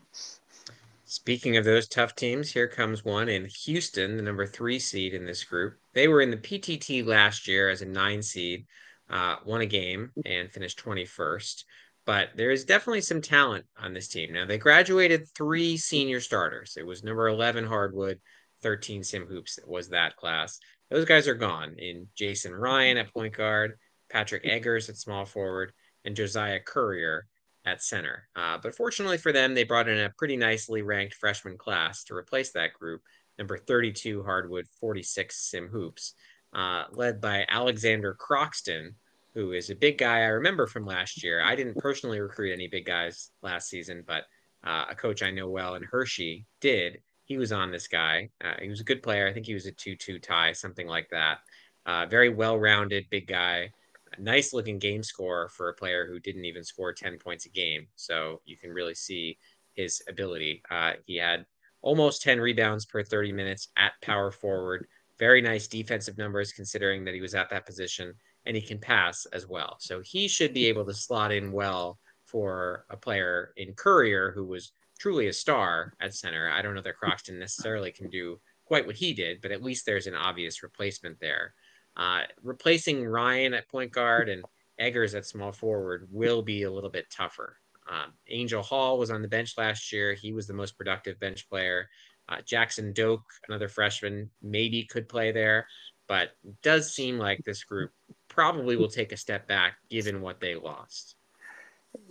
Speaking 1.04 1.56
of 1.56 1.64
those 1.64 1.88
tough 1.88 2.14
teams, 2.14 2.52
here 2.52 2.68
comes 2.68 3.04
one 3.04 3.28
in 3.28 3.44
Houston, 3.46 4.16
the 4.16 4.22
number 4.22 4.46
three 4.46 4.78
seed 4.78 5.12
in 5.12 5.26
this 5.26 5.42
group. 5.42 5.76
They 5.92 6.06
were 6.06 6.20
in 6.20 6.30
the 6.30 6.36
PTT 6.36 7.04
last 7.04 7.48
year 7.48 7.68
as 7.68 7.82
a 7.82 7.86
nine 7.86 8.22
seed, 8.22 8.66
uh, 9.08 9.36
won 9.44 9.60
a 9.60 9.66
game 9.66 10.12
and 10.24 10.52
finished 10.52 10.78
21st. 10.78 11.64
But 12.06 12.28
there 12.36 12.52
is 12.52 12.64
definitely 12.64 13.00
some 13.00 13.20
talent 13.20 13.66
on 13.76 13.92
this 13.92 14.06
team. 14.06 14.32
Now, 14.32 14.46
they 14.46 14.56
graduated 14.56 15.28
three 15.30 15.76
senior 15.76 16.20
starters. 16.20 16.76
It 16.76 16.86
was 16.86 17.02
number 17.02 17.26
11 17.26 17.66
Hardwood, 17.66 18.20
13 18.62 19.02
Sim 19.02 19.26
Hoops 19.26 19.58
was 19.66 19.88
that 19.88 20.16
class. 20.16 20.60
Those 20.90 21.06
guys 21.06 21.26
are 21.26 21.34
gone 21.34 21.74
in 21.78 22.06
Jason 22.14 22.54
Ryan 22.54 22.98
at 22.98 23.12
point 23.12 23.36
guard, 23.36 23.78
Patrick 24.10 24.44
Eggers 24.44 24.88
at 24.88 24.96
small 24.96 25.24
forward, 25.24 25.72
and 26.04 26.16
Josiah 26.16 26.60
Courier 26.60 27.26
at 27.64 27.82
center. 27.82 28.28
Uh, 28.36 28.58
but 28.62 28.74
fortunately 28.74 29.18
for 29.18 29.32
them, 29.32 29.54
they 29.54 29.64
brought 29.64 29.88
in 29.88 29.98
a 29.98 30.10
pretty 30.16 30.36
nicely 30.36 30.82
ranked 30.82 31.14
freshman 31.14 31.58
class 31.58 32.04
to 32.04 32.14
replace 32.14 32.52
that 32.52 32.72
group, 32.74 33.02
number 33.38 33.58
32 33.58 34.22
Hardwood, 34.22 34.66
46 34.80 35.36
Sim 35.36 35.68
Hoops, 35.68 36.14
uh, 36.54 36.84
led 36.92 37.20
by 37.20 37.44
Alexander 37.48 38.14
Croxton, 38.14 38.94
who 39.34 39.52
is 39.52 39.70
a 39.70 39.76
big 39.76 39.98
guy 39.98 40.20
I 40.20 40.26
remember 40.26 40.66
from 40.66 40.86
last 40.86 41.22
year. 41.22 41.42
I 41.42 41.54
didn't 41.54 41.76
personally 41.76 42.20
recruit 42.20 42.52
any 42.52 42.66
big 42.66 42.86
guys 42.86 43.30
last 43.42 43.68
season, 43.68 44.04
but 44.06 44.24
uh, 44.64 44.86
a 44.90 44.94
coach 44.94 45.22
I 45.22 45.30
know 45.30 45.48
well 45.48 45.74
in 45.74 45.82
Hershey 45.82 46.46
did. 46.60 47.00
He 47.24 47.36
was 47.36 47.52
on 47.52 47.70
this 47.70 47.86
guy. 47.86 48.30
Uh, 48.42 48.54
he 48.60 48.68
was 48.68 48.80
a 48.80 48.84
good 48.84 49.02
player. 49.02 49.28
I 49.28 49.32
think 49.32 49.46
he 49.46 49.54
was 49.54 49.66
a 49.66 49.72
2 49.72 49.94
2 49.94 50.18
tie, 50.18 50.52
something 50.52 50.88
like 50.88 51.08
that. 51.10 51.38
Uh, 51.86 52.06
very 52.06 52.28
well 52.28 52.58
rounded, 52.58 53.06
big 53.08 53.26
guy 53.26 53.70
nice 54.20 54.52
looking 54.52 54.78
game 54.78 55.02
score 55.02 55.48
for 55.48 55.68
a 55.68 55.74
player 55.74 56.06
who 56.06 56.18
didn't 56.18 56.44
even 56.44 56.64
score 56.64 56.92
10 56.92 57.18
points 57.18 57.46
a 57.46 57.48
game. 57.48 57.86
So 57.96 58.40
you 58.44 58.56
can 58.56 58.70
really 58.70 58.94
see 58.94 59.38
his 59.74 60.02
ability. 60.08 60.62
Uh, 60.70 60.92
he 61.04 61.16
had 61.16 61.46
almost 61.82 62.22
10 62.22 62.40
rebounds 62.40 62.84
per 62.86 63.02
30 63.02 63.32
minutes 63.32 63.68
at 63.76 63.92
power 64.02 64.30
forward. 64.30 64.86
Very 65.18 65.40
nice 65.40 65.66
defensive 65.66 66.18
numbers 66.18 66.52
considering 66.52 67.04
that 67.04 67.14
he 67.14 67.20
was 67.20 67.34
at 67.34 67.50
that 67.50 67.66
position 67.66 68.14
and 68.46 68.56
he 68.56 68.62
can 68.62 68.78
pass 68.78 69.26
as 69.32 69.46
well. 69.46 69.76
So 69.80 70.00
he 70.00 70.28
should 70.28 70.54
be 70.54 70.66
able 70.66 70.84
to 70.86 70.94
slot 70.94 71.32
in 71.32 71.52
well 71.52 71.98
for 72.24 72.86
a 72.90 72.96
player 72.96 73.52
in 73.56 73.74
Courier 73.74 74.32
who 74.32 74.44
was 74.44 74.72
truly 74.98 75.28
a 75.28 75.32
star 75.32 75.94
at 76.00 76.14
center. 76.14 76.50
I 76.50 76.62
don't 76.62 76.74
know 76.74 76.82
that 76.82 76.96
Croxton 76.96 77.38
necessarily 77.38 77.90
can 77.90 78.08
do 78.08 78.40
quite 78.64 78.86
what 78.86 78.96
he 78.96 79.12
did, 79.12 79.40
but 79.40 79.50
at 79.50 79.62
least 79.62 79.84
there's 79.84 80.06
an 80.06 80.14
obvious 80.14 80.62
replacement 80.62 81.18
there. 81.20 81.54
Uh, 82.00 82.22
replacing 82.42 83.04
Ryan 83.04 83.52
at 83.52 83.68
point 83.68 83.92
guard 83.92 84.30
and 84.30 84.42
Eggers 84.78 85.14
at 85.14 85.26
small 85.26 85.52
forward 85.52 86.08
will 86.10 86.40
be 86.40 86.62
a 86.62 86.70
little 86.70 86.88
bit 86.88 87.04
tougher. 87.10 87.58
Um, 87.90 88.14
Angel 88.28 88.62
Hall 88.62 88.98
was 88.98 89.10
on 89.10 89.20
the 89.20 89.28
bench 89.28 89.58
last 89.58 89.92
year. 89.92 90.14
He 90.14 90.32
was 90.32 90.46
the 90.46 90.54
most 90.54 90.78
productive 90.78 91.20
bench 91.20 91.46
player. 91.50 91.90
Uh, 92.26 92.38
Jackson 92.46 92.94
Doak, 92.94 93.20
another 93.48 93.68
freshman, 93.68 94.30
maybe 94.40 94.84
could 94.84 95.10
play 95.10 95.30
there, 95.30 95.66
but 96.08 96.30
does 96.62 96.94
seem 96.94 97.18
like 97.18 97.44
this 97.44 97.64
group 97.64 97.92
probably 98.28 98.76
will 98.76 98.88
take 98.88 99.12
a 99.12 99.16
step 99.16 99.46
back 99.46 99.74
given 99.90 100.22
what 100.22 100.40
they 100.40 100.54
lost. 100.54 101.16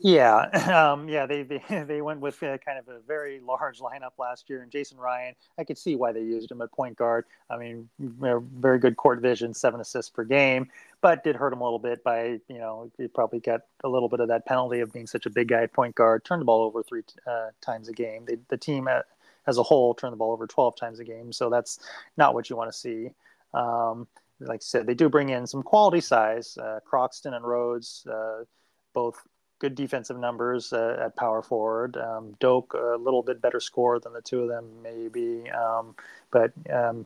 Yeah, 0.01 0.91
um, 0.91 1.07
yeah, 1.07 1.25
they, 1.25 1.43
they 1.43 1.61
they 1.87 2.01
went 2.01 2.19
with 2.19 2.41
uh, 2.43 2.57
kind 2.57 2.77
of 2.79 2.87
a 2.87 2.99
very 3.07 3.39
large 3.39 3.79
lineup 3.79 4.11
last 4.17 4.49
year, 4.49 4.61
and 4.61 4.71
Jason 4.71 4.97
Ryan. 4.97 5.35
I 5.57 5.63
could 5.63 5.77
see 5.77 5.95
why 5.95 6.11
they 6.11 6.21
used 6.21 6.51
him 6.51 6.61
at 6.61 6.71
point 6.71 6.97
guard. 6.97 7.25
I 7.49 7.57
mean, 7.57 7.89
very 7.99 8.79
good 8.79 8.97
court 8.97 9.21
vision, 9.21 9.53
seven 9.53 9.79
assists 9.79 10.11
per 10.11 10.23
game, 10.23 10.69
but 11.01 11.23
did 11.23 11.35
hurt 11.35 11.53
him 11.53 11.61
a 11.61 11.63
little 11.63 11.79
bit 11.79 12.03
by 12.03 12.39
you 12.47 12.57
know 12.57 12.91
he 12.97 13.07
probably 13.07 13.39
got 13.39 13.61
a 13.83 13.89
little 13.89 14.09
bit 14.09 14.19
of 14.19 14.27
that 14.27 14.45
penalty 14.45 14.79
of 14.81 14.91
being 14.91 15.07
such 15.07 15.25
a 15.25 15.29
big 15.29 15.47
guy 15.47 15.63
at 15.63 15.73
point 15.73 15.95
guard. 15.95 16.25
Turned 16.25 16.41
the 16.41 16.45
ball 16.45 16.63
over 16.63 16.83
three 16.83 17.03
uh, 17.25 17.47
times 17.61 17.87
a 17.87 17.93
game. 17.93 18.25
They, 18.25 18.37
the 18.49 18.57
team 18.57 18.87
uh, 18.87 19.01
as 19.47 19.57
a 19.57 19.63
whole 19.63 19.93
turned 19.93 20.13
the 20.13 20.17
ball 20.17 20.31
over 20.31 20.47
twelve 20.47 20.75
times 20.75 20.99
a 20.99 21.05
game, 21.05 21.31
so 21.31 21.49
that's 21.49 21.79
not 22.17 22.33
what 22.33 22.49
you 22.49 22.55
want 22.55 22.71
to 22.71 22.77
see. 22.77 23.11
Um, 23.53 24.07
like 24.41 24.61
I 24.61 24.63
said, 24.63 24.87
they 24.87 24.93
do 24.93 25.09
bring 25.09 25.29
in 25.29 25.47
some 25.47 25.63
quality 25.63 26.01
size. 26.01 26.57
Uh, 26.57 26.79
Croxton 26.85 27.33
and 27.33 27.45
Rhodes, 27.45 28.07
uh, 28.09 28.45
both 28.93 29.21
good 29.59 29.75
defensive 29.75 30.17
numbers 30.17 30.73
uh, 30.73 30.97
at 31.05 31.15
power 31.15 31.41
forward. 31.41 31.97
Um, 31.97 32.35
Doak, 32.39 32.73
a 32.73 32.97
little 32.97 33.21
bit 33.21 33.41
better 33.41 33.59
score 33.59 33.99
than 33.99 34.13
the 34.13 34.21
two 34.21 34.41
of 34.41 34.49
them, 34.49 34.65
maybe, 34.81 35.49
um, 35.51 35.95
but 36.31 36.51
um, 36.71 37.05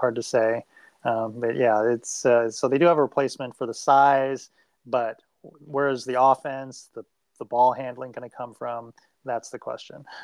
hard 0.00 0.14
to 0.14 0.22
say. 0.22 0.64
Um, 1.04 1.34
but 1.40 1.56
yeah, 1.56 1.82
it's 1.84 2.24
uh, 2.24 2.50
so 2.50 2.68
they 2.68 2.78
do 2.78 2.86
have 2.86 2.98
a 2.98 3.02
replacement 3.02 3.56
for 3.56 3.66
the 3.66 3.74
size, 3.74 4.50
but 4.86 5.20
where 5.42 5.88
is 5.88 6.04
the 6.04 6.20
offense, 6.22 6.88
the 6.94 7.04
the 7.38 7.44
ball 7.44 7.72
handling 7.72 8.12
going 8.12 8.28
to 8.28 8.34
come 8.34 8.54
from? 8.54 8.94
That's 9.24 9.50
the 9.50 9.58
question. 9.58 10.04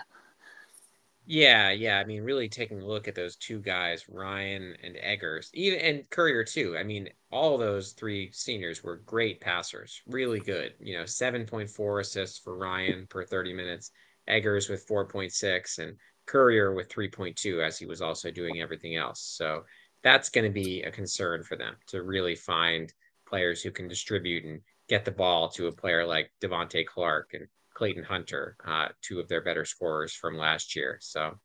Yeah, 1.30 1.70
yeah. 1.72 1.98
I 1.98 2.04
mean, 2.04 2.22
really 2.22 2.48
taking 2.48 2.80
a 2.80 2.86
look 2.86 3.06
at 3.06 3.14
those 3.14 3.36
two 3.36 3.60
guys, 3.60 4.08
Ryan 4.08 4.74
and 4.82 4.96
Eggers, 4.96 5.50
even 5.52 5.78
and 5.80 6.08
Courier 6.08 6.42
too. 6.42 6.74
I 6.78 6.84
mean, 6.84 7.10
all 7.30 7.58
those 7.58 7.92
three 7.92 8.32
seniors 8.32 8.82
were 8.82 8.96
great 8.96 9.38
passers, 9.38 10.00
really 10.06 10.40
good. 10.40 10.74
You 10.80 10.96
know, 10.96 11.04
seven 11.04 11.44
point 11.44 11.68
four 11.68 12.00
assists 12.00 12.38
for 12.38 12.56
Ryan 12.56 13.06
per 13.08 13.24
thirty 13.24 13.52
minutes, 13.52 13.90
Eggers 14.26 14.70
with 14.70 14.86
four 14.88 15.06
point 15.06 15.32
six, 15.32 15.76
and 15.78 15.98
Courier 16.26 16.72
with 16.74 16.88
three 16.88 17.08
point 17.10 17.36
two, 17.36 17.60
as 17.62 17.78
he 17.78 17.84
was 17.84 18.00
also 18.00 18.30
doing 18.30 18.62
everything 18.62 18.96
else. 18.96 19.20
So 19.20 19.64
that's 20.02 20.30
going 20.30 20.46
to 20.46 20.50
be 20.52 20.82
a 20.82 20.90
concern 20.90 21.42
for 21.44 21.56
them 21.56 21.76
to 21.88 22.02
really 22.02 22.36
find 22.36 22.90
players 23.28 23.60
who 23.60 23.70
can 23.70 23.86
distribute 23.86 24.46
and 24.46 24.62
get 24.88 25.04
the 25.04 25.10
ball 25.10 25.50
to 25.50 25.66
a 25.66 25.72
player 25.72 26.06
like 26.06 26.30
Devonte 26.40 26.86
Clark 26.86 27.34
and 27.34 27.46
Clayton 27.78 28.02
Hunter, 28.02 28.56
uh, 28.66 28.88
two 29.02 29.20
of 29.20 29.28
their 29.28 29.40
better 29.40 29.64
scorers 29.64 30.12
from 30.12 30.36
last 30.36 30.74
year. 30.74 30.98
So, 31.00 31.38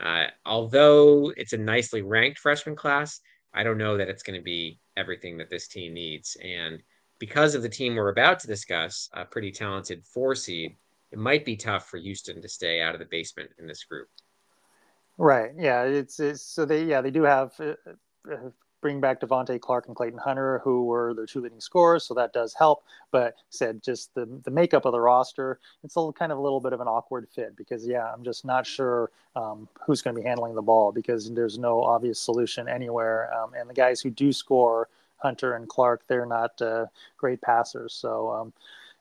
uh, 0.00 0.24
although 0.46 1.30
it's 1.36 1.52
a 1.52 1.58
nicely 1.58 2.00
ranked 2.00 2.38
freshman 2.38 2.74
class, 2.74 3.20
I 3.52 3.62
don't 3.64 3.76
know 3.76 3.98
that 3.98 4.08
it's 4.08 4.22
going 4.22 4.40
to 4.40 4.42
be 4.42 4.80
everything 4.96 5.36
that 5.36 5.50
this 5.50 5.68
team 5.68 5.92
needs. 5.92 6.38
And 6.42 6.82
because 7.18 7.54
of 7.54 7.60
the 7.60 7.68
team 7.68 7.96
we're 7.96 8.08
about 8.08 8.40
to 8.40 8.46
discuss, 8.46 9.10
a 9.12 9.26
pretty 9.26 9.52
talented 9.52 10.06
four 10.06 10.34
seed, 10.34 10.74
it 11.12 11.18
might 11.18 11.44
be 11.44 11.54
tough 11.54 11.86
for 11.90 11.98
Houston 11.98 12.40
to 12.40 12.48
stay 12.48 12.80
out 12.80 12.94
of 12.94 12.98
the 12.98 13.06
basement 13.10 13.50
in 13.58 13.66
this 13.66 13.84
group. 13.84 14.08
Right. 15.18 15.50
Yeah. 15.54 15.82
It's, 15.82 16.18
it's 16.18 16.42
so 16.42 16.64
they 16.64 16.84
yeah 16.84 17.02
they 17.02 17.10
do 17.10 17.24
have 17.24 17.52
uh, 17.60 17.74
uh 18.32 18.50
bring 18.84 19.00
back 19.00 19.18
Devontae 19.18 19.58
Clark 19.58 19.86
and 19.86 19.96
Clayton 19.96 20.18
Hunter, 20.18 20.60
who 20.62 20.84
were 20.84 21.14
their 21.14 21.24
two 21.24 21.40
leading 21.40 21.58
scorers, 21.58 22.04
so 22.04 22.12
that 22.12 22.34
does 22.34 22.52
help. 22.52 22.84
But 23.12 23.34
said 23.48 23.82
just 23.82 24.14
the 24.14 24.26
the 24.44 24.50
makeup 24.50 24.84
of 24.84 24.92
the 24.92 25.00
roster, 25.00 25.58
it's 25.82 25.96
a 25.96 26.12
kind 26.12 26.30
of 26.30 26.36
a 26.36 26.40
little 26.42 26.60
bit 26.60 26.74
of 26.74 26.82
an 26.82 26.86
awkward 26.86 27.26
fit 27.34 27.56
because 27.56 27.86
yeah, 27.86 28.12
I'm 28.12 28.22
just 28.22 28.44
not 28.44 28.66
sure 28.66 29.10
um, 29.36 29.68
who's 29.86 30.02
going 30.02 30.14
to 30.14 30.20
be 30.20 30.28
handling 30.28 30.54
the 30.54 30.60
ball 30.60 30.92
because 30.92 31.32
there's 31.32 31.58
no 31.58 31.82
obvious 31.82 32.20
solution 32.20 32.68
anywhere, 32.68 33.32
um, 33.34 33.52
and 33.58 33.70
the 33.70 33.74
guys 33.74 34.02
who 34.02 34.10
do 34.10 34.34
score, 34.34 34.90
Hunter 35.16 35.54
and 35.54 35.66
Clark, 35.66 36.02
they're 36.06 36.26
not 36.26 36.60
uh, 36.60 36.84
great 37.16 37.40
passers, 37.40 37.94
so. 37.94 38.30
Um, 38.30 38.52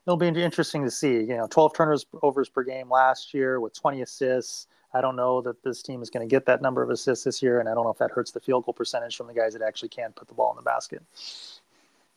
it'll 0.06 0.18
be 0.18 0.28
interesting 0.28 0.84
to 0.84 0.92
see. 0.92 1.14
You 1.14 1.38
know, 1.38 1.48
12 1.50 1.74
turnovers 1.74 2.06
overs 2.22 2.50
per 2.50 2.62
game 2.64 2.90
last 2.90 3.34
year 3.34 3.62
with 3.62 3.74
20 3.74 4.02
assists. 4.02 4.68
I 4.94 5.02
don't 5.02 5.16
know 5.16 5.42
that 5.42 5.64
this 5.64 5.82
team 5.82 6.02
is 6.02 6.10
going 6.10 6.28
to 6.28 6.32
get 6.32 6.46
that 6.46 6.62
number 6.62 6.84
of 6.84 6.90
assists 6.90 7.26
this 7.26 7.42
year, 7.42 7.60
and 7.60 7.68
I 7.68 7.74
don't 7.74 7.84
know 7.84 7.92
if 7.92 7.98
that 7.98 8.12
hurts 8.12 8.32
the 8.32 8.40
field 8.40 8.66
goal 8.66 8.74
percentage 8.74 9.16
from 9.16 9.28
the 9.28 9.34
guys 9.34 9.54
that 9.54 9.62
actually 9.62 9.90
can 9.90 10.12
put 10.14 10.28
the 10.28 10.34
ball 10.34 10.52
in 10.52 10.58
the 10.58 10.62
basket. 10.62 11.02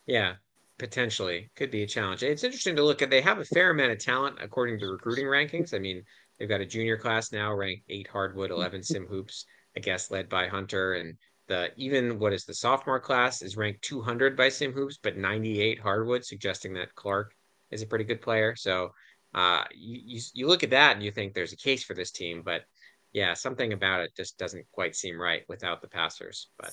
Yeah, 0.07 0.35
potentially 0.79 1.51
could 1.57 1.71
be 1.71 1.83
a 1.83 1.87
challenge. 1.87 2.23
It's 2.23 2.45
interesting 2.45 2.77
to 2.77 2.85
look 2.85 3.03
at. 3.03 3.11
They 3.11 3.23
have 3.23 3.39
a 3.39 3.45
fair 3.45 3.71
amount 3.71 3.93
of 3.93 3.99
talent 3.99 4.37
according 4.41 4.79
to 4.81 4.87
recruiting 4.87 5.25
rankings. 5.25 5.75
I 5.75 5.79
mean, 5.79 6.03
they've 6.39 6.49
got 6.49 6.61
a 6.61 6.67
junior 6.67 6.99
class 6.99 7.33
now 7.33 7.55
ranked 7.55 7.85
eight 7.89 8.09
hardwood, 8.09 8.51
eleven 8.51 8.83
sim 8.83 9.07
hoops. 9.07 9.47
I 9.77 9.81
guess 9.81 10.11
led 10.11 10.29
by 10.29 10.49
Hunter, 10.49 10.95
and 10.95 11.17
the 11.49 11.71
even 11.77 12.19
what 12.19 12.33
is 12.33 12.45
the 12.45 12.55
sophomore 12.55 13.01
class 13.01 13.43
is 13.43 13.57
ranked 13.57 13.83
200 13.83 14.37
by 14.37 14.49
sim 14.49 14.73
hoops, 14.73 14.99
but 15.03 15.17
98 15.17 15.79
hardwood, 15.79 16.25
suggesting 16.25 16.75
that 16.75 16.95
Clark 16.95 17.35
is 17.71 17.83
a 17.83 17.87
pretty 17.87 18.05
good 18.05 18.21
player. 18.21 18.57
So 18.57 18.93
uh, 19.37 19.65
you, 19.75 20.01
you, 20.05 20.21
you 20.33 20.47
look 20.49 20.63
at 20.63 20.71
that 20.71 20.97
and 20.97 21.05
you 21.05 21.13
think 21.13 21.35
there's 21.35 21.53
a 21.53 21.57
case 21.57 21.85
for 21.85 21.95
this 21.95 22.11
team, 22.11 22.43
but 22.43 22.63
yeah, 23.13 23.35
something 23.35 23.75
about 23.75 24.01
it 24.01 24.11
just 24.17 24.39
doesn't 24.39 24.65
quite 24.73 24.97
seem 24.97 25.21
right 25.21 25.43
without 25.47 25.83
the 25.83 25.89
passers. 25.89 26.49
But 26.59 26.73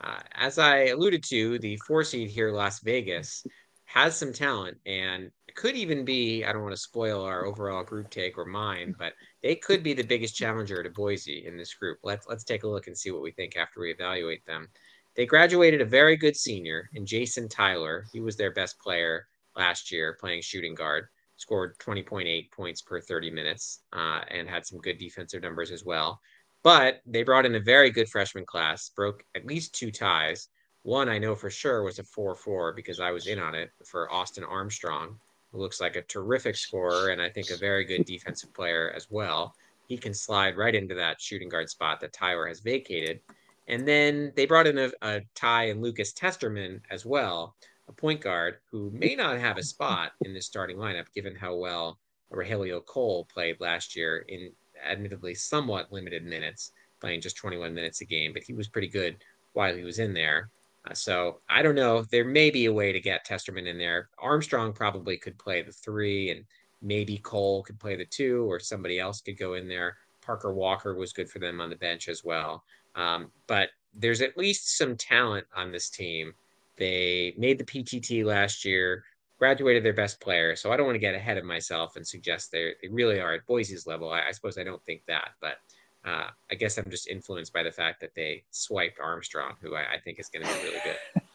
uh, 0.00 0.20
as 0.34 0.58
I 0.58 0.86
alluded 0.86 1.24
to, 1.24 1.58
the 1.58 1.76
four 1.78 2.04
seed 2.04 2.30
here, 2.30 2.52
Las 2.52 2.80
Vegas, 2.80 3.44
has 3.86 4.16
some 4.16 4.32
talent 4.32 4.78
and 4.86 5.30
could 5.56 5.74
even 5.74 6.04
be, 6.04 6.44
I 6.44 6.52
don't 6.52 6.62
want 6.62 6.74
to 6.74 6.80
spoil 6.80 7.24
our 7.24 7.44
overall 7.44 7.82
group 7.82 8.10
take 8.10 8.38
or 8.38 8.44
mine, 8.44 8.94
but 8.96 9.14
they 9.42 9.56
could 9.56 9.82
be 9.82 9.94
the 9.94 10.02
biggest 10.02 10.36
challenger 10.36 10.82
to 10.82 10.90
Boise 10.90 11.44
in 11.46 11.56
this 11.56 11.74
group. 11.74 11.98
Let's 12.04 12.26
let's 12.28 12.44
take 12.44 12.62
a 12.62 12.68
look 12.68 12.86
and 12.86 12.96
see 12.96 13.10
what 13.10 13.22
we 13.22 13.32
think 13.32 13.56
after 13.56 13.80
we 13.80 13.90
evaluate 13.90 14.44
them. 14.46 14.68
They 15.16 15.24
graduated 15.24 15.80
a 15.80 15.86
very 15.86 16.16
good 16.16 16.36
senior 16.36 16.90
in 16.94 17.06
Jason 17.06 17.48
Tyler. 17.48 18.04
He 18.12 18.20
was 18.20 18.36
their 18.36 18.52
best 18.52 18.78
player 18.78 19.26
last 19.56 19.90
year 19.90 20.16
playing 20.20 20.42
shooting 20.42 20.74
guard 20.74 21.08
scored 21.36 21.78
20.8 21.78 22.50
points 22.50 22.82
per 22.82 23.00
30 23.00 23.30
minutes 23.30 23.80
uh, 23.92 24.20
and 24.28 24.48
had 24.48 24.66
some 24.66 24.78
good 24.78 24.98
defensive 24.98 25.42
numbers 25.42 25.70
as 25.70 25.84
well. 25.84 26.20
But 26.62 27.00
they 27.06 27.22
brought 27.22 27.46
in 27.46 27.54
a 27.54 27.60
very 27.60 27.90
good 27.90 28.08
freshman 28.08 28.44
class, 28.44 28.88
broke 28.88 29.24
at 29.34 29.46
least 29.46 29.74
two 29.74 29.90
ties. 29.90 30.48
One 30.82 31.08
I 31.08 31.18
know 31.18 31.34
for 31.34 31.50
sure 31.50 31.82
was 31.82 31.98
a 31.98 32.04
4 32.04 32.34
4 32.34 32.72
because 32.72 33.00
I 33.00 33.10
was 33.10 33.26
in 33.26 33.38
on 33.38 33.54
it 33.54 33.70
for 33.84 34.12
Austin 34.12 34.44
Armstrong, 34.44 35.18
who 35.52 35.58
looks 35.58 35.80
like 35.80 35.96
a 35.96 36.02
terrific 36.02 36.56
scorer 36.56 37.10
and 37.10 37.20
I 37.20 37.28
think 37.28 37.50
a 37.50 37.56
very 37.56 37.84
good 37.84 38.04
defensive 38.04 38.52
player 38.54 38.92
as 38.96 39.08
well. 39.10 39.54
He 39.88 39.96
can 39.96 40.14
slide 40.14 40.56
right 40.56 40.74
into 40.74 40.94
that 40.94 41.20
shooting 41.20 41.48
guard 41.48 41.70
spot 41.70 42.00
that 42.00 42.12
Tyler 42.12 42.48
has 42.48 42.60
vacated. 42.60 43.20
And 43.68 43.86
then 43.86 44.32
they 44.36 44.46
brought 44.46 44.66
in 44.66 44.78
a, 44.78 44.90
a 45.02 45.20
tie 45.34 45.68
in 45.68 45.80
Lucas 45.80 46.12
Testerman 46.12 46.80
as 46.90 47.04
well, 47.04 47.56
a 47.88 47.92
point 47.92 48.20
guard 48.20 48.58
who 48.70 48.90
may 48.90 49.14
not 49.14 49.38
have 49.38 49.58
a 49.58 49.62
spot 49.74 50.12
in 50.24 50.34
this 50.34 50.46
starting 50.46 50.76
lineup, 50.76 51.06
given 51.14 51.34
how 51.34 51.54
well 51.54 51.98
Rogelio 52.32 52.84
Cole 52.84 53.24
played 53.26 53.60
last 53.60 53.96
year 53.96 54.24
in 54.28 54.50
admittedly 54.84 55.34
somewhat 55.34 55.92
limited 55.92 56.24
minutes, 56.24 56.72
playing 57.00 57.20
just 57.20 57.36
21 57.36 57.74
minutes 57.74 58.00
a 58.00 58.04
game, 58.04 58.32
but 58.32 58.42
he 58.42 58.52
was 58.52 58.68
pretty 58.68 58.88
good 58.88 59.16
while 59.52 59.74
he 59.74 59.84
was 59.84 59.98
in 59.98 60.12
there. 60.12 60.50
Uh, 60.88 60.94
so 60.94 61.40
I 61.48 61.62
don't 61.62 61.74
know. 61.74 62.02
There 62.02 62.24
may 62.24 62.50
be 62.50 62.66
a 62.66 62.72
way 62.72 62.92
to 62.92 63.00
get 63.00 63.26
Testerman 63.26 63.66
in 63.66 63.78
there. 63.78 64.08
Armstrong 64.18 64.72
probably 64.72 65.16
could 65.16 65.38
play 65.38 65.62
the 65.62 65.72
three, 65.72 66.30
and 66.30 66.44
maybe 66.82 67.18
Cole 67.18 67.62
could 67.62 67.78
play 67.78 67.96
the 67.96 68.04
two, 68.04 68.50
or 68.50 68.60
somebody 68.60 68.98
else 68.98 69.20
could 69.20 69.38
go 69.38 69.54
in 69.54 69.68
there. 69.68 69.96
Parker 70.20 70.52
Walker 70.52 70.94
was 70.94 71.12
good 71.12 71.30
for 71.30 71.38
them 71.38 71.60
on 71.60 71.70
the 71.70 71.76
bench 71.76 72.08
as 72.08 72.24
well. 72.24 72.64
Um, 72.94 73.30
but 73.46 73.70
there's 73.94 74.20
at 74.20 74.36
least 74.36 74.76
some 74.76 74.96
talent 74.96 75.46
on 75.54 75.72
this 75.72 75.88
team 75.88 76.34
they 76.78 77.34
made 77.38 77.58
the 77.58 77.64
PTT 77.64 78.24
last 78.24 78.64
year, 78.64 79.04
graduated 79.38 79.84
their 79.84 79.92
best 79.92 80.20
player. 80.20 80.56
So 80.56 80.72
I 80.72 80.76
don't 80.76 80.86
want 80.86 80.96
to 80.96 81.00
get 81.00 81.14
ahead 81.14 81.38
of 81.38 81.44
myself 81.44 81.96
and 81.96 82.06
suggest 82.06 82.50
they 82.50 82.74
they 82.82 82.88
really 82.88 83.20
are 83.20 83.34
at 83.34 83.46
Boise's 83.46 83.86
level. 83.86 84.10
I, 84.10 84.22
I 84.28 84.32
suppose 84.32 84.58
I 84.58 84.64
don't 84.64 84.84
think 84.84 85.02
that, 85.08 85.30
but 85.40 85.56
uh, 86.04 86.28
I 86.50 86.54
guess 86.54 86.78
I'm 86.78 86.90
just 86.90 87.08
influenced 87.08 87.52
by 87.52 87.62
the 87.62 87.72
fact 87.72 88.00
that 88.00 88.14
they 88.14 88.44
swiped 88.50 89.00
Armstrong, 89.00 89.54
who 89.60 89.74
I, 89.74 89.94
I 89.94 90.00
think 90.04 90.20
is 90.20 90.28
going 90.28 90.46
to 90.46 90.52
be 90.54 90.62
really 90.62 90.80
good. 90.84 91.22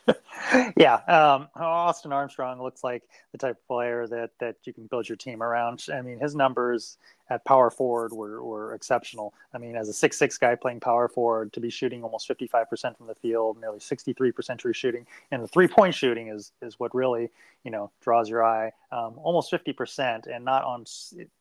yeah, 0.77 0.95
um, 1.07 1.47
Austin 1.55 2.11
Armstrong 2.11 2.61
looks 2.61 2.83
like 2.83 3.03
the 3.31 3.37
type 3.37 3.57
of 3.57 3.67
player 3.67 4.07
that 4.07 4.31
that 4.39 4.55
you 4.63 4.73
can 4.73 4.87
build 4.87 5.07
your 5.07 5.15
team 5.15 5.41
around. 5.41 5.85
I 5.93 6.01
mean, 6.01 6.19
his 6.19 6.35
numbers 6.35 6.97
at 7.29 7.45
power 7.45 7.69
forward 7.69 8.11
were, 8.11 8.43
were 8.43 8.73
exceptional. 8.73 9.33
I 9.53 9.57
mean, 9.57 9.75
as 9.75 9.87
a 9.87 9.93
six 9.93 10.17
six 10.17 10.37
guy 10.37 10.55
playing 10.55 10.81
power 10.81 11.07
forward, 11.07 11.53
to 11.53 11.59
be 11.59 11.69
shooting 11.69 12.03
almost 12.03 12.27
fifty 12.27 12.47
five 12.47 12.69
percent 12.69 12.97
from 12.97 13.07
the 13.07 13.15
field, 13.15 13.59
nearly 13.59 13.79
sixty 13.79 14.13
three 14.13 14.31
percent 14.31 14.59
true 14.59 14.73
shooting, 14.73 15.05
and 15.31 15.41
the 15.43 15.47
three 15.47 15.67
point 15.67 15.95
shooting 15.95 16.27
is 16.27 16.51
is 16.61 16.79
what 16.79 16.93
really 16.93 17.29
you 17.63 17.71
know 17.71 17.91
draws 18.01 18.29
your 18.29 18.43
eye. 18.43 18.71
Um, 18.91 19.17
almost 19.17 19.49
fifty 19.49 19.73
percent, 19.73 20.27
and 20.27 20.43
not 20.43 20.63
on 20.63 20.85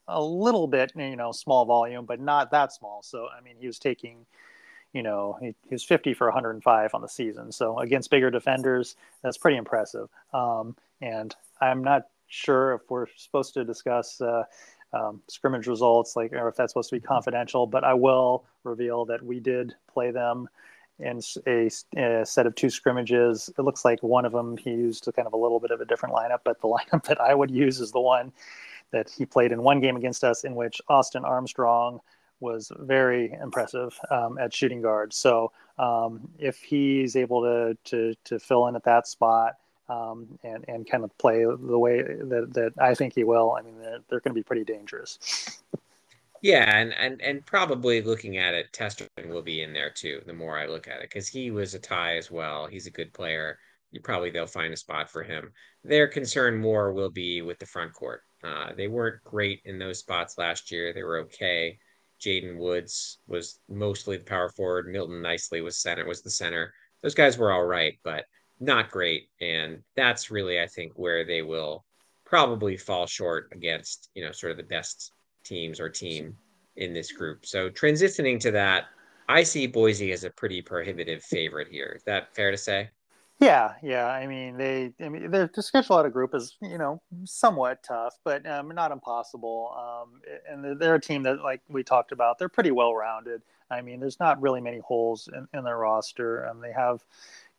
a 0.09 0.23
little 0.23 0.67
bit, 0.67 0.93
you 0.97 1.17
know, 1.17 1.33
small 1.33 1.65
volume, 1.65 2.05
but 2.05 2.21
not 2.21 2.51
that 2.51 2.73
small. 2.73 3.03
So 3.03 3.29
I 3.37 3.41
mean, 3.41 3.55
he 3.59 3.67
was 3.67 3.79
taking 3.79 4.27
you 4.93 5.03
know, 5.03 5.37
he, 5.41 5.55
he, 5.69 5.75
was 5.75 5.85
50 5.85 6.15
for 6.15 6.27
105 6.27 6.95
on 6.95 7.01
the 7.01 7.09
season. 7.09 7.53
So 7.53 7.79
against 7.79 8.11
bigger 8.11 8.31
defenders, 8.31 8.97
that's 9.23 9.39
pretty 9.39 9.57
impressive. 9.57 10.09
Um, 10.33 10.77
and 11.01 11.35
I'm 11.61 11.85
not 11.85 12.07
sure 12.27 12.75
if 12.75 12.83
we're 12.89 13.07
supposed 13.17 13.55
to 13.55 13.65
discuss 13.65 14.21
uh, 14.21 14.45
um, 14.93 15.23
scrimmage 15.29 15.67
results, 15.67 16.17
like 16.17 16.33
or 16.33 16.49
if 16.49 16.57
that's 16.57 16.73
supposed 16.73 16.91
to 16.91 16.97
be 16.97 17.01
confidential. 17.01 17.67
But 17.67 17.85
I 17.85 17.95
will 17.95 18.45
reveal 18.65 19.05
that 19.07 19.23
we 19.23 19.41
did 19.41 19.75
play 19.93 20.11
them 20.11 20.49
in 20.99 21.21
a, 21.47 21.71
a, 21.97 22.27
set 22.27 22.47
of 22.47 22.55
two 22.55 22.71
scrimmages. 22.71 23.51
It 23.57 23.63
looks 23.63 23.85
like 23.85 24.03
one 24.03 24.25
of 24.25 24.33
them 24.33 24.57
he 24.57 24.71
used 24.71 25.09
a 25.09 25.13
kind 25.13 25.27
of 25.27 25.33
a 25.33 25.37
little 25.37 25.61
bit 25.61 25.71
of 25.71 25.81
a 25.81 25.85
different 25.85 26.15
lineup, 26.15 26.41
but 26.45 26.61
the 26.61 26.69
lineup 26.93 27.05
that 27.05 27.21
I 27.21 27.35
would 27.35 27.51
use 27.51 27.81
is 27.81 27.93
the 27.93 28.01
one 28.01 28.33
that 28.93 29.09
he 29.09 29.25
played 29.25 29.53
in 29.53 29.63
one 29.63 29.81
game 29.81 29.97
against 29.97 30.25
us, 30.25 30.45
in 30.45 30.55
which 30.55 30.81
Austin 30.89 31.25
Armstrong 31.25 32.01
was 32.41 32.73
very 32.79 33.33
impressive 33.43 33.99
um, 34.11 34.39
at 34.39 34.53
shooting 34.53 34.83
guard. 34.83 35.13
So 35.13 35.53
um, 35.79 36.29
if 36.39 36.59
he's 36.59 37.17
able 37.17 37.43
to, 37.43 37.77
to 37.91 38.15
to 38.25 38.39
fill 38.39 38.67
in 38.67 38.77
at 38.77 38.85
that 38.85 39.07
spot 39.07 39.57
um, 39.89 40.39
and 40.43 40.65
and 40.69 40.91
kind 40.91 41.05
of 41.05 41.17
play 41.19 41.45
the 41.45 41.79
way 41.79 42.03
that, 42.03 42.51
that 42.55 42.73
I 42.79 42.95
think 42.95 43.15
he 43.15 43.25
will, 43.25 43.57
I 43.59 43.63
mean 43.63 43.79
they're, 43.79 43.99
they're 44.09 44.21
going 44.21 44.35
to 44.35 44.41
be 44.41 44.43
pretty 44.43 44.65
dangerous. 44.65 45.61
Yeah, 46.43 46.75
and 46.75 46.95
and 46.95 47.21
and 47.21 47.45
probably 47.45 48.01
looking 48.01 48.39
at 48.39 48.55
it, 48.55 48.73
Testerman 48.73 49.29
will 49.29 49.43
be 49.43 49.63
in 49.63 49.73
there 49.73 49.91
too. 49.91 50.23
The 50.27 50.33
more 50.33 50.59
I 50.59 50.67
look 50.67 50.89
at 50.89 51.01
it, 51.01 51.11
because 51.11 51.29
he 51.29 51.51
was 51.51 51.75
a 51.75 51.79
tie 51.79 52.17
as 52.17 52.31
well. 52.31 52.67
He's 52.67 52.87
a 52.87 52.91
good 52.91 53.13
player. 53.13 53.59
You 53.93 54.01
probably 54.01 54.31
they'll 54.31 54.47
find 54.47 54.73
a 54.73 54.77
spot 54.77 55.11
for 55.11 55.23
him. 55.23 55.53
Their 55.85 56.09
concern 56.09 56.57
more 56.57 56.93
will 56.93 57.11
be 57.11 57.43
with 57.43 57.59
the 57.59 57.67
front 57.67 57.93
court. 57.93 58.23
Uh, 58.43 58.73
they 58.75 58.89
weren't 58.89 59.23
great 59.25 59.61
in 59.67 59.79
those 59.79 59.99
spots 59.99 60.39
last 60.39 60.71
year. 60.71 60.93
They 60.93 61.03
were 61.03 61.19
okay. 61.19 61.79
Jaden 62.21 62.57
Woods 62.57 63.19
was 63.27 63.61
mostly 63.69 64.17
the 64.17 64.25
power 64.25 64.49
forward. 64.49 64.87
Milton 64.87 65.23
Nicely 65.23 65.61
was 65.61 65.79
center 65.79 66.07
was 66.07 66.23
the 66.23 66.31
center. 66.31 66.73
Those 67.03 67.15
guys 67.15 67.39
were 67.39 67.53
all 67.53 67.65
right, 67.65 67.99
but 68.05 68.27
not 68.61 68.91
great. 68.91 69.29
And 69.41 69.83
that's 69.97 70.31
really, 70.31 70.61
I 70.61 70.67
think, 70.67 70.93
where 70.97 71.25
they 71.25 71.43
will 71.43 71.85
probably 72.25 72.77
fall 72.77 73.07
short 73.07 73.49
against, 73.53 74.11
you 74.15 74.25
know, 74.25 74.33
sort 74.33 74.53
of 74.53 74.57
the 74.59 74.63
best 74.63 75.13
teams 75.45 75.81
or 75.81 75.89
team 75.89 76.37
in 76.77 76.93
this 76.93 77.11
group. 77.11 77.47
So 77.47 77.71
transitioning 77.71 78.39
to 78.41 78.51
that, 78.53 78.85
I 79.29 79.43
see 79.43 79.67
Boise 79.67 80.13
as 80.13 80.25
a 80.25 80.31
pretty 80.31 80.61
prohibitive 80.61 81.23
favorite 81.23 81.69
here. 81.69 81.93
Is 81.97 82.03
that 82.05 82.35
fair 82.35 82.51
to 82.51 82.59
say? 82.59 82.91
Yeah, 83.41 83.73
yeah. 83.83 84.07
I 84.07 84.27
mean, 84.27 84.59
they, 84.59 84.93
I 85.01 85.09
mean, 85.09 85.31
the, 85.31 85.51
the 85.55 85.63
schedule 85.63 85.97
out 85.97 86.05
of 86.07 86.13
group 86.13 86.35
is, 86.35 86.57
you 86.61 86.77
know, 86.77 87.01
somewhat 87.25 87.83
tough, 87.83 88.19
but 88.23 88.47
um, 88.47 88.69
not 88.69 88.93
impossible. 88.93 89.75
Um, 89.77 90.21
and 90.49 90.79
they're 90.79 90.97
a 90.97 91.01
team 91.01 91.23
that, 91.23 91.41
like 91.41 91.63
we 91.69 91.83
talked 91.83 92.13
about, 92.13 92.39
they're 92.39 92.51
pretty 92.51 92.71
well 92.71 92.95
rounded. 92.95 93.41
I 93.71 93.81
mean, 93.81 93.99
there's 94.01 94.21
not 94.21 94.41
really 94.43 94.61
many 94.61 94.81
holes 94.81 95.29
in, 95.33 95.49
in 95.59 95.65
their 95.65 95.79
roster. 95.79 96.47
Um, 96.49 96.61
they 96.61 96.73
have 96.73 97.03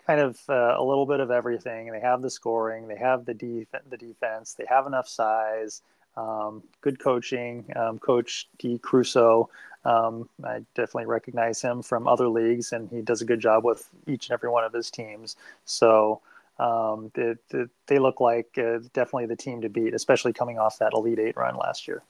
kind 0.06 0.22
of 0.22 0.40
uh, 0.50 0.76
a 0.78 0.84
little 0.84 1.06
bit 1.06 1.20
of 1.20 1.32
everything. 1.32 1.92
They 1.92 2.00
have 2.00 2.22
the 2.22 2.30
scoring, 2.30 2.88
they 2.88 2.98
have 2.98 3.26
the 3.26 3.34
def- 3.34 3.68
the 3.90 3.98
defense, 3.98 4.54
they 4.54 4.66
have 4.70 4.86
enough 4.88 5.08
size. 5.08 5.82
Um, 6.18 6.64
good 6.82 7.00
coaching. 7.00 7.66
Um, 7.76 7.98
Coach 7.98 8.50
D. 8.60 8.78
Crusoe, 8.80 9.50
um, 9.86 10.30
I 10.44 10.60
definitely 10.76 11.08
recognize 11.08 11.62
him 11.62 11.82
from 11.82 12.08
other 12.08 12.28
leagues, 12.28 12.72
and 12.72 12.90
he 12.90 13.02
does 13.02 13.22
a 13.22 13.26
good 13.26 13.40
job 13.40 13.64
with 13.64 13.90
each 14.08 14.30
and 14.30 14.34
every 14.34 14.50
one 14.50 14.64
of 14.64 14.74
his 14.74 14.92
teams. 14.92 15.36
So 15.66 16.22
um, 16.60 17.12
it, 17.16 17.40
it, 17.52 17.70
they 17.88 18.00
look 18.00 18.20
like 18.20 18.58
uh, 18.58 18.80
definitely 18.94 19.26
the 19.26 19.36
team 19.36 19.62
to 19.62 19.70
beat, 19.70 19.94
especially 19.94 20.34
coming 20.34 20.60
off 20.60 20.80
that 20.80 20.94
Elite 20.94 21.20
Eight 21.20 21.38
run 21.38 21.56
last 21.56 21.88
year. 21.88 22.04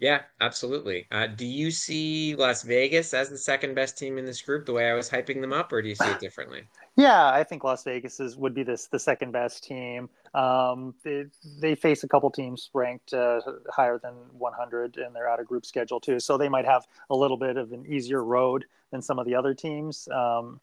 Yeah, 0.00 0.22
absolutely. 0.40 1.06
Uh, 1.12 1.28
do 1.28 1.46
you 1.46 1.70
see 1.70 2.34
Las 2.34 2.62
Vegas 2.62 3.14
as 3.14 3.30
the 3.30 3.38
second 3.38 3.74
best 3.74 3.96
team 3.96 4.18
in 4.18 4.24
this 4.24 4.42
group, 4.42 4.66
the 4.66 4.72
way 4.72 4.90
I 4.90 4.94
was 4.94 5.08
hyping 5.08 5.40
them 5.40 5.52
up, 5.52 5.72
or 5.72 5.82
do 5.82 5.88
you 5.88 5.94
see 5.94 6.08
it 6.08 6.20
differently? 6.20 6.62
Yeah, 6.96 7.28
I 7.28 7.42
think 7.42 7.64
Las 7.64 7.82
Vegas 7.82 8.20
is 8.20 8.36
would 8.36 8.54
be 8.54 8.62
this 8.62 8.86
the 8.86 9.00
second 9.00 9.32
best 9.32 9.64
team. 9.64 10.08
Um, 10.32 10.94
they 11.02 11.26
they 11.60 11.74
face 11.74 12.04
a 12.04 12.08
couple 12.08 12.30
teams 12.30 12.70
ranked 12.72 13.12
uh, 13.12 13.40
higher 13.68 13.98
than 13.98 14.14
100 14.38 14.96
in 14.96 15.12
their 15.12 15.28
out 15.28 15.40
of 15.40 15.46
group 15.46 15.66
schedule 15.66 15.98
too, 16.00 16.20
so 16.20 16.38
they 16.38 16.48
might 16.48 16.66
have 16.66 16.86
a 17.10 17.16
little 17.16 17.36
bit 17.36 17.56
of 17.56 17.72
an 17.72 17.84
easier 17.86 18.22
road 18.22 18.64
than 18.92 19.02
some 19.02 19.18
of 19.18 19.26
the 19.26 19.34
other 19.34 19.54
teams. 19.54 20.08
Um, 20.08 20.60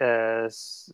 as, 0.00 0.92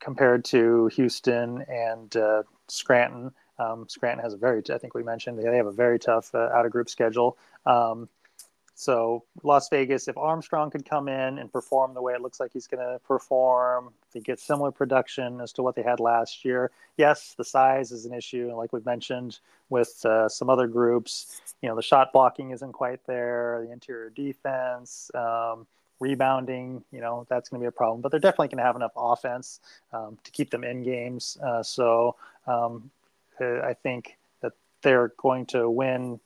compared 0.00 0.44
to 0.46 0.86
Houston 0.88 1.64
and 1.68 2.16
uh, 2.16 2.42
Scranton. 2.68 3.32
Um, 3.58 3.86
Scranton 3.88 4.22
has 4.22 4.32
a 4.32 4.36
very, 4.36 4.62
I 4.72 4.78
think 4.78 4.94
we 4.94 5.02
mentioned, 5.02 5.38
they 5.38 5.56
have 5.56 5.66
a 5.66 5.72
very 5.72 5.98
tough 5.98 6.34
uh, 6.34 6.48
out 6.54 6.64
of 6.64 6.72
group 6.72 6.88
schedule. 6.88 7.36
Um, 7.66 8.08
so 8.80 9.24
Las 9.42 9.68
Vegas, 9.68 10.08
if 10.08 10.16
Armstrong 10.16 10.70
could 10.70 10.88
come 10.88 11.06
in 11.06 11.38
and 11.38 11.52
perform 11.52 11.92
the 11.92 12.00
way 12.00 12.14
it 12.14 12.22
looks 12.22 12.40
like 12.40 12.50
he's 12.50 12.66
going 12.66 12.80
to 12.80 12.98
perform, 13.00 13.92
they 14.14 14.20
get 14.20 14.40
similar 14.40 14.70
production 14.70 15.42
as 15.42 15.52
to 15.52 15.62
what 15.62 15.74
they 15.74 15.82
had 15.82 16.00
last 16.00 16.46
year. 16.46 16.70
Yes, 16.96 17.34
the 17.36 17.44
size 17.44 17.92
is 17.92 18.06
an 18.06 18.14
issue, 18.14 18.48
and 18.48 18.56
like 18.56 18.72
we've 18.72 18.86
mentioned 18.86 19.38
with 19.68 20.02
uh, 20.06 20.30
some 20.30 20.48
other 20.48 20.66
groups, 20.66 21.42
you 21.60 21.68
know 21.68 21.76
the 21.76 21.82
shot 21.82 22.10
blocking 22.14 22.52
isn't 22.52 22.72
quite 22.72 23.04
there, 23.04 23.62
the 23.66 23.70
interior 23.70 24.08
defense, 24.08 25.10
um, 25.14 25.66
rebounding, 25.98 26.82
you 26.90 27.02
know 27.02 27.26
that's 27.28 27.50
going 27.50 27.60
to 27.60 27.64
be 27.64 27.68
a 27.68 27.72
problem. 27.72 28.00
But 28.00 28.10
they're 28.12 28.18
definitely 28.18 28.48
going 28.48 28.62
to 28.62 28.64
have 28.64 28.76
enough 28.76 28.92
offense 28.96 29.60
um, 29.92 30.16
to 30.24 30.30
keep 30.30 30.48
them 30.48 30.64
in 30.64 30.82
games. 30.82 31.36
Uh, 31.44 31.62
so 31.62 32.16
um, 32.46 32.90
I 33.38 33.74
think 33.74 34.16
that 34.40 34.54
they're 34.80 35.12
going 35.18 35.44
to 35.46 35.68
win 35.68 36.18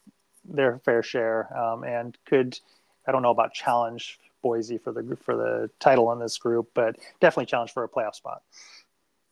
their 0.45 0.81
fair 0.85 1.03
share 1.03 1.57
um, 1.57 1.85
and 1.85 2.17
could 2.27 2.59
I 3.07 3.13
don't 3.13 3.23
know 3.23 3.31
about 3.31 3.53
challenge 3.53 4.19
Boise 4.43 4.79
for 4.79 4.93
the 4.93 5.17
for 5.23 5.37
the 5.37 5.71
title 5.81 6.13
in 6.13 6.19
this 6.19 6.39
group, 6.39 6.71
but 6.75 6.97
definitely 7.21 7.47
challenge 7.47 7.73
for 7.73 7.85
a 7.85 7.89
playoff 7.89 8.15
spot. 8.15 8.43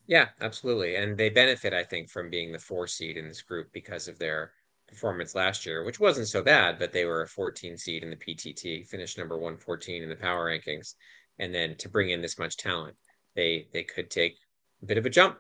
Yeah, 0.07 0.29
absolutely, 0.41 0.97
and 0.97 1.17
they 1.17 1.29
benefit 1.29 1.73
I 1.73 1.85
think 1.85 2.09
from 2.09 2.31
being 2.31 2.51
the 2.51 2.59
four 2.59 2.87
seed 2.87 3.17
in 3.17 3.29
this 3.29 3.43
group 3.43 3.73
because 3.73 4.09
of 4.09 4.19
their 4.19 4.53
performance 4.89 5.35
last 5.35 5.65
year, 5.65 5.85
which 5.85 6.01
wasn't 6.01 6.29
so 6.29 6.43
bad, 6.43 6.79
but 6.79 6.93
they 6.93 7.05
were 7.05 7.23
a 7.23 7.29
14 7.29 7.79
seed 7.79 8.03
in 8.03 8.11
the 8.11 8.17
PTT, 8.17 8.87
finished 8.87 9.17
number 9.17 9.37
114 9.37 10.03
in 10.03 10.09
the 10.09 10.17
power 10.17 10.47
rankings, 10.51 10.95
and 11.39 11.55
then 11.55 11.77
to 11.77 11.89
bring 11.89 12.11
in 12.11 12.21
this 12.21 12.39
much 12.39 12.57
talent, 12.57 12.97
they 13.35 13.69
they 13.73 13.85
could 13.85 14.11
take 14.11 14.37
a 14.83 14.87
bit 14.87 14.99
of 14.99 15.07
a 15.07 15.11
jump. 15.11 15.39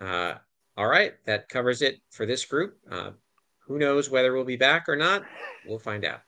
Uh, 0.00 0.34
all 0.76 0.88
right, 0.88 1.14
that 1.24 1.48
covers 1.48 1.82
it 1.82 2.00
for 2.10 2.26
this 2.26 2.44
group. 2.44 2.76
Uh, 2.90 3.10
who 3.66 3.78
knows 3.78 4.10
whether 4.10 4.32
we'll 4.32 4.44
be 4.44 4.56
back 4.56 4.88
or 4.88 4.96
not? 4.96 5.24
We'll 5.66 5.78
find 5.78 6.04
out. 6.04 6.20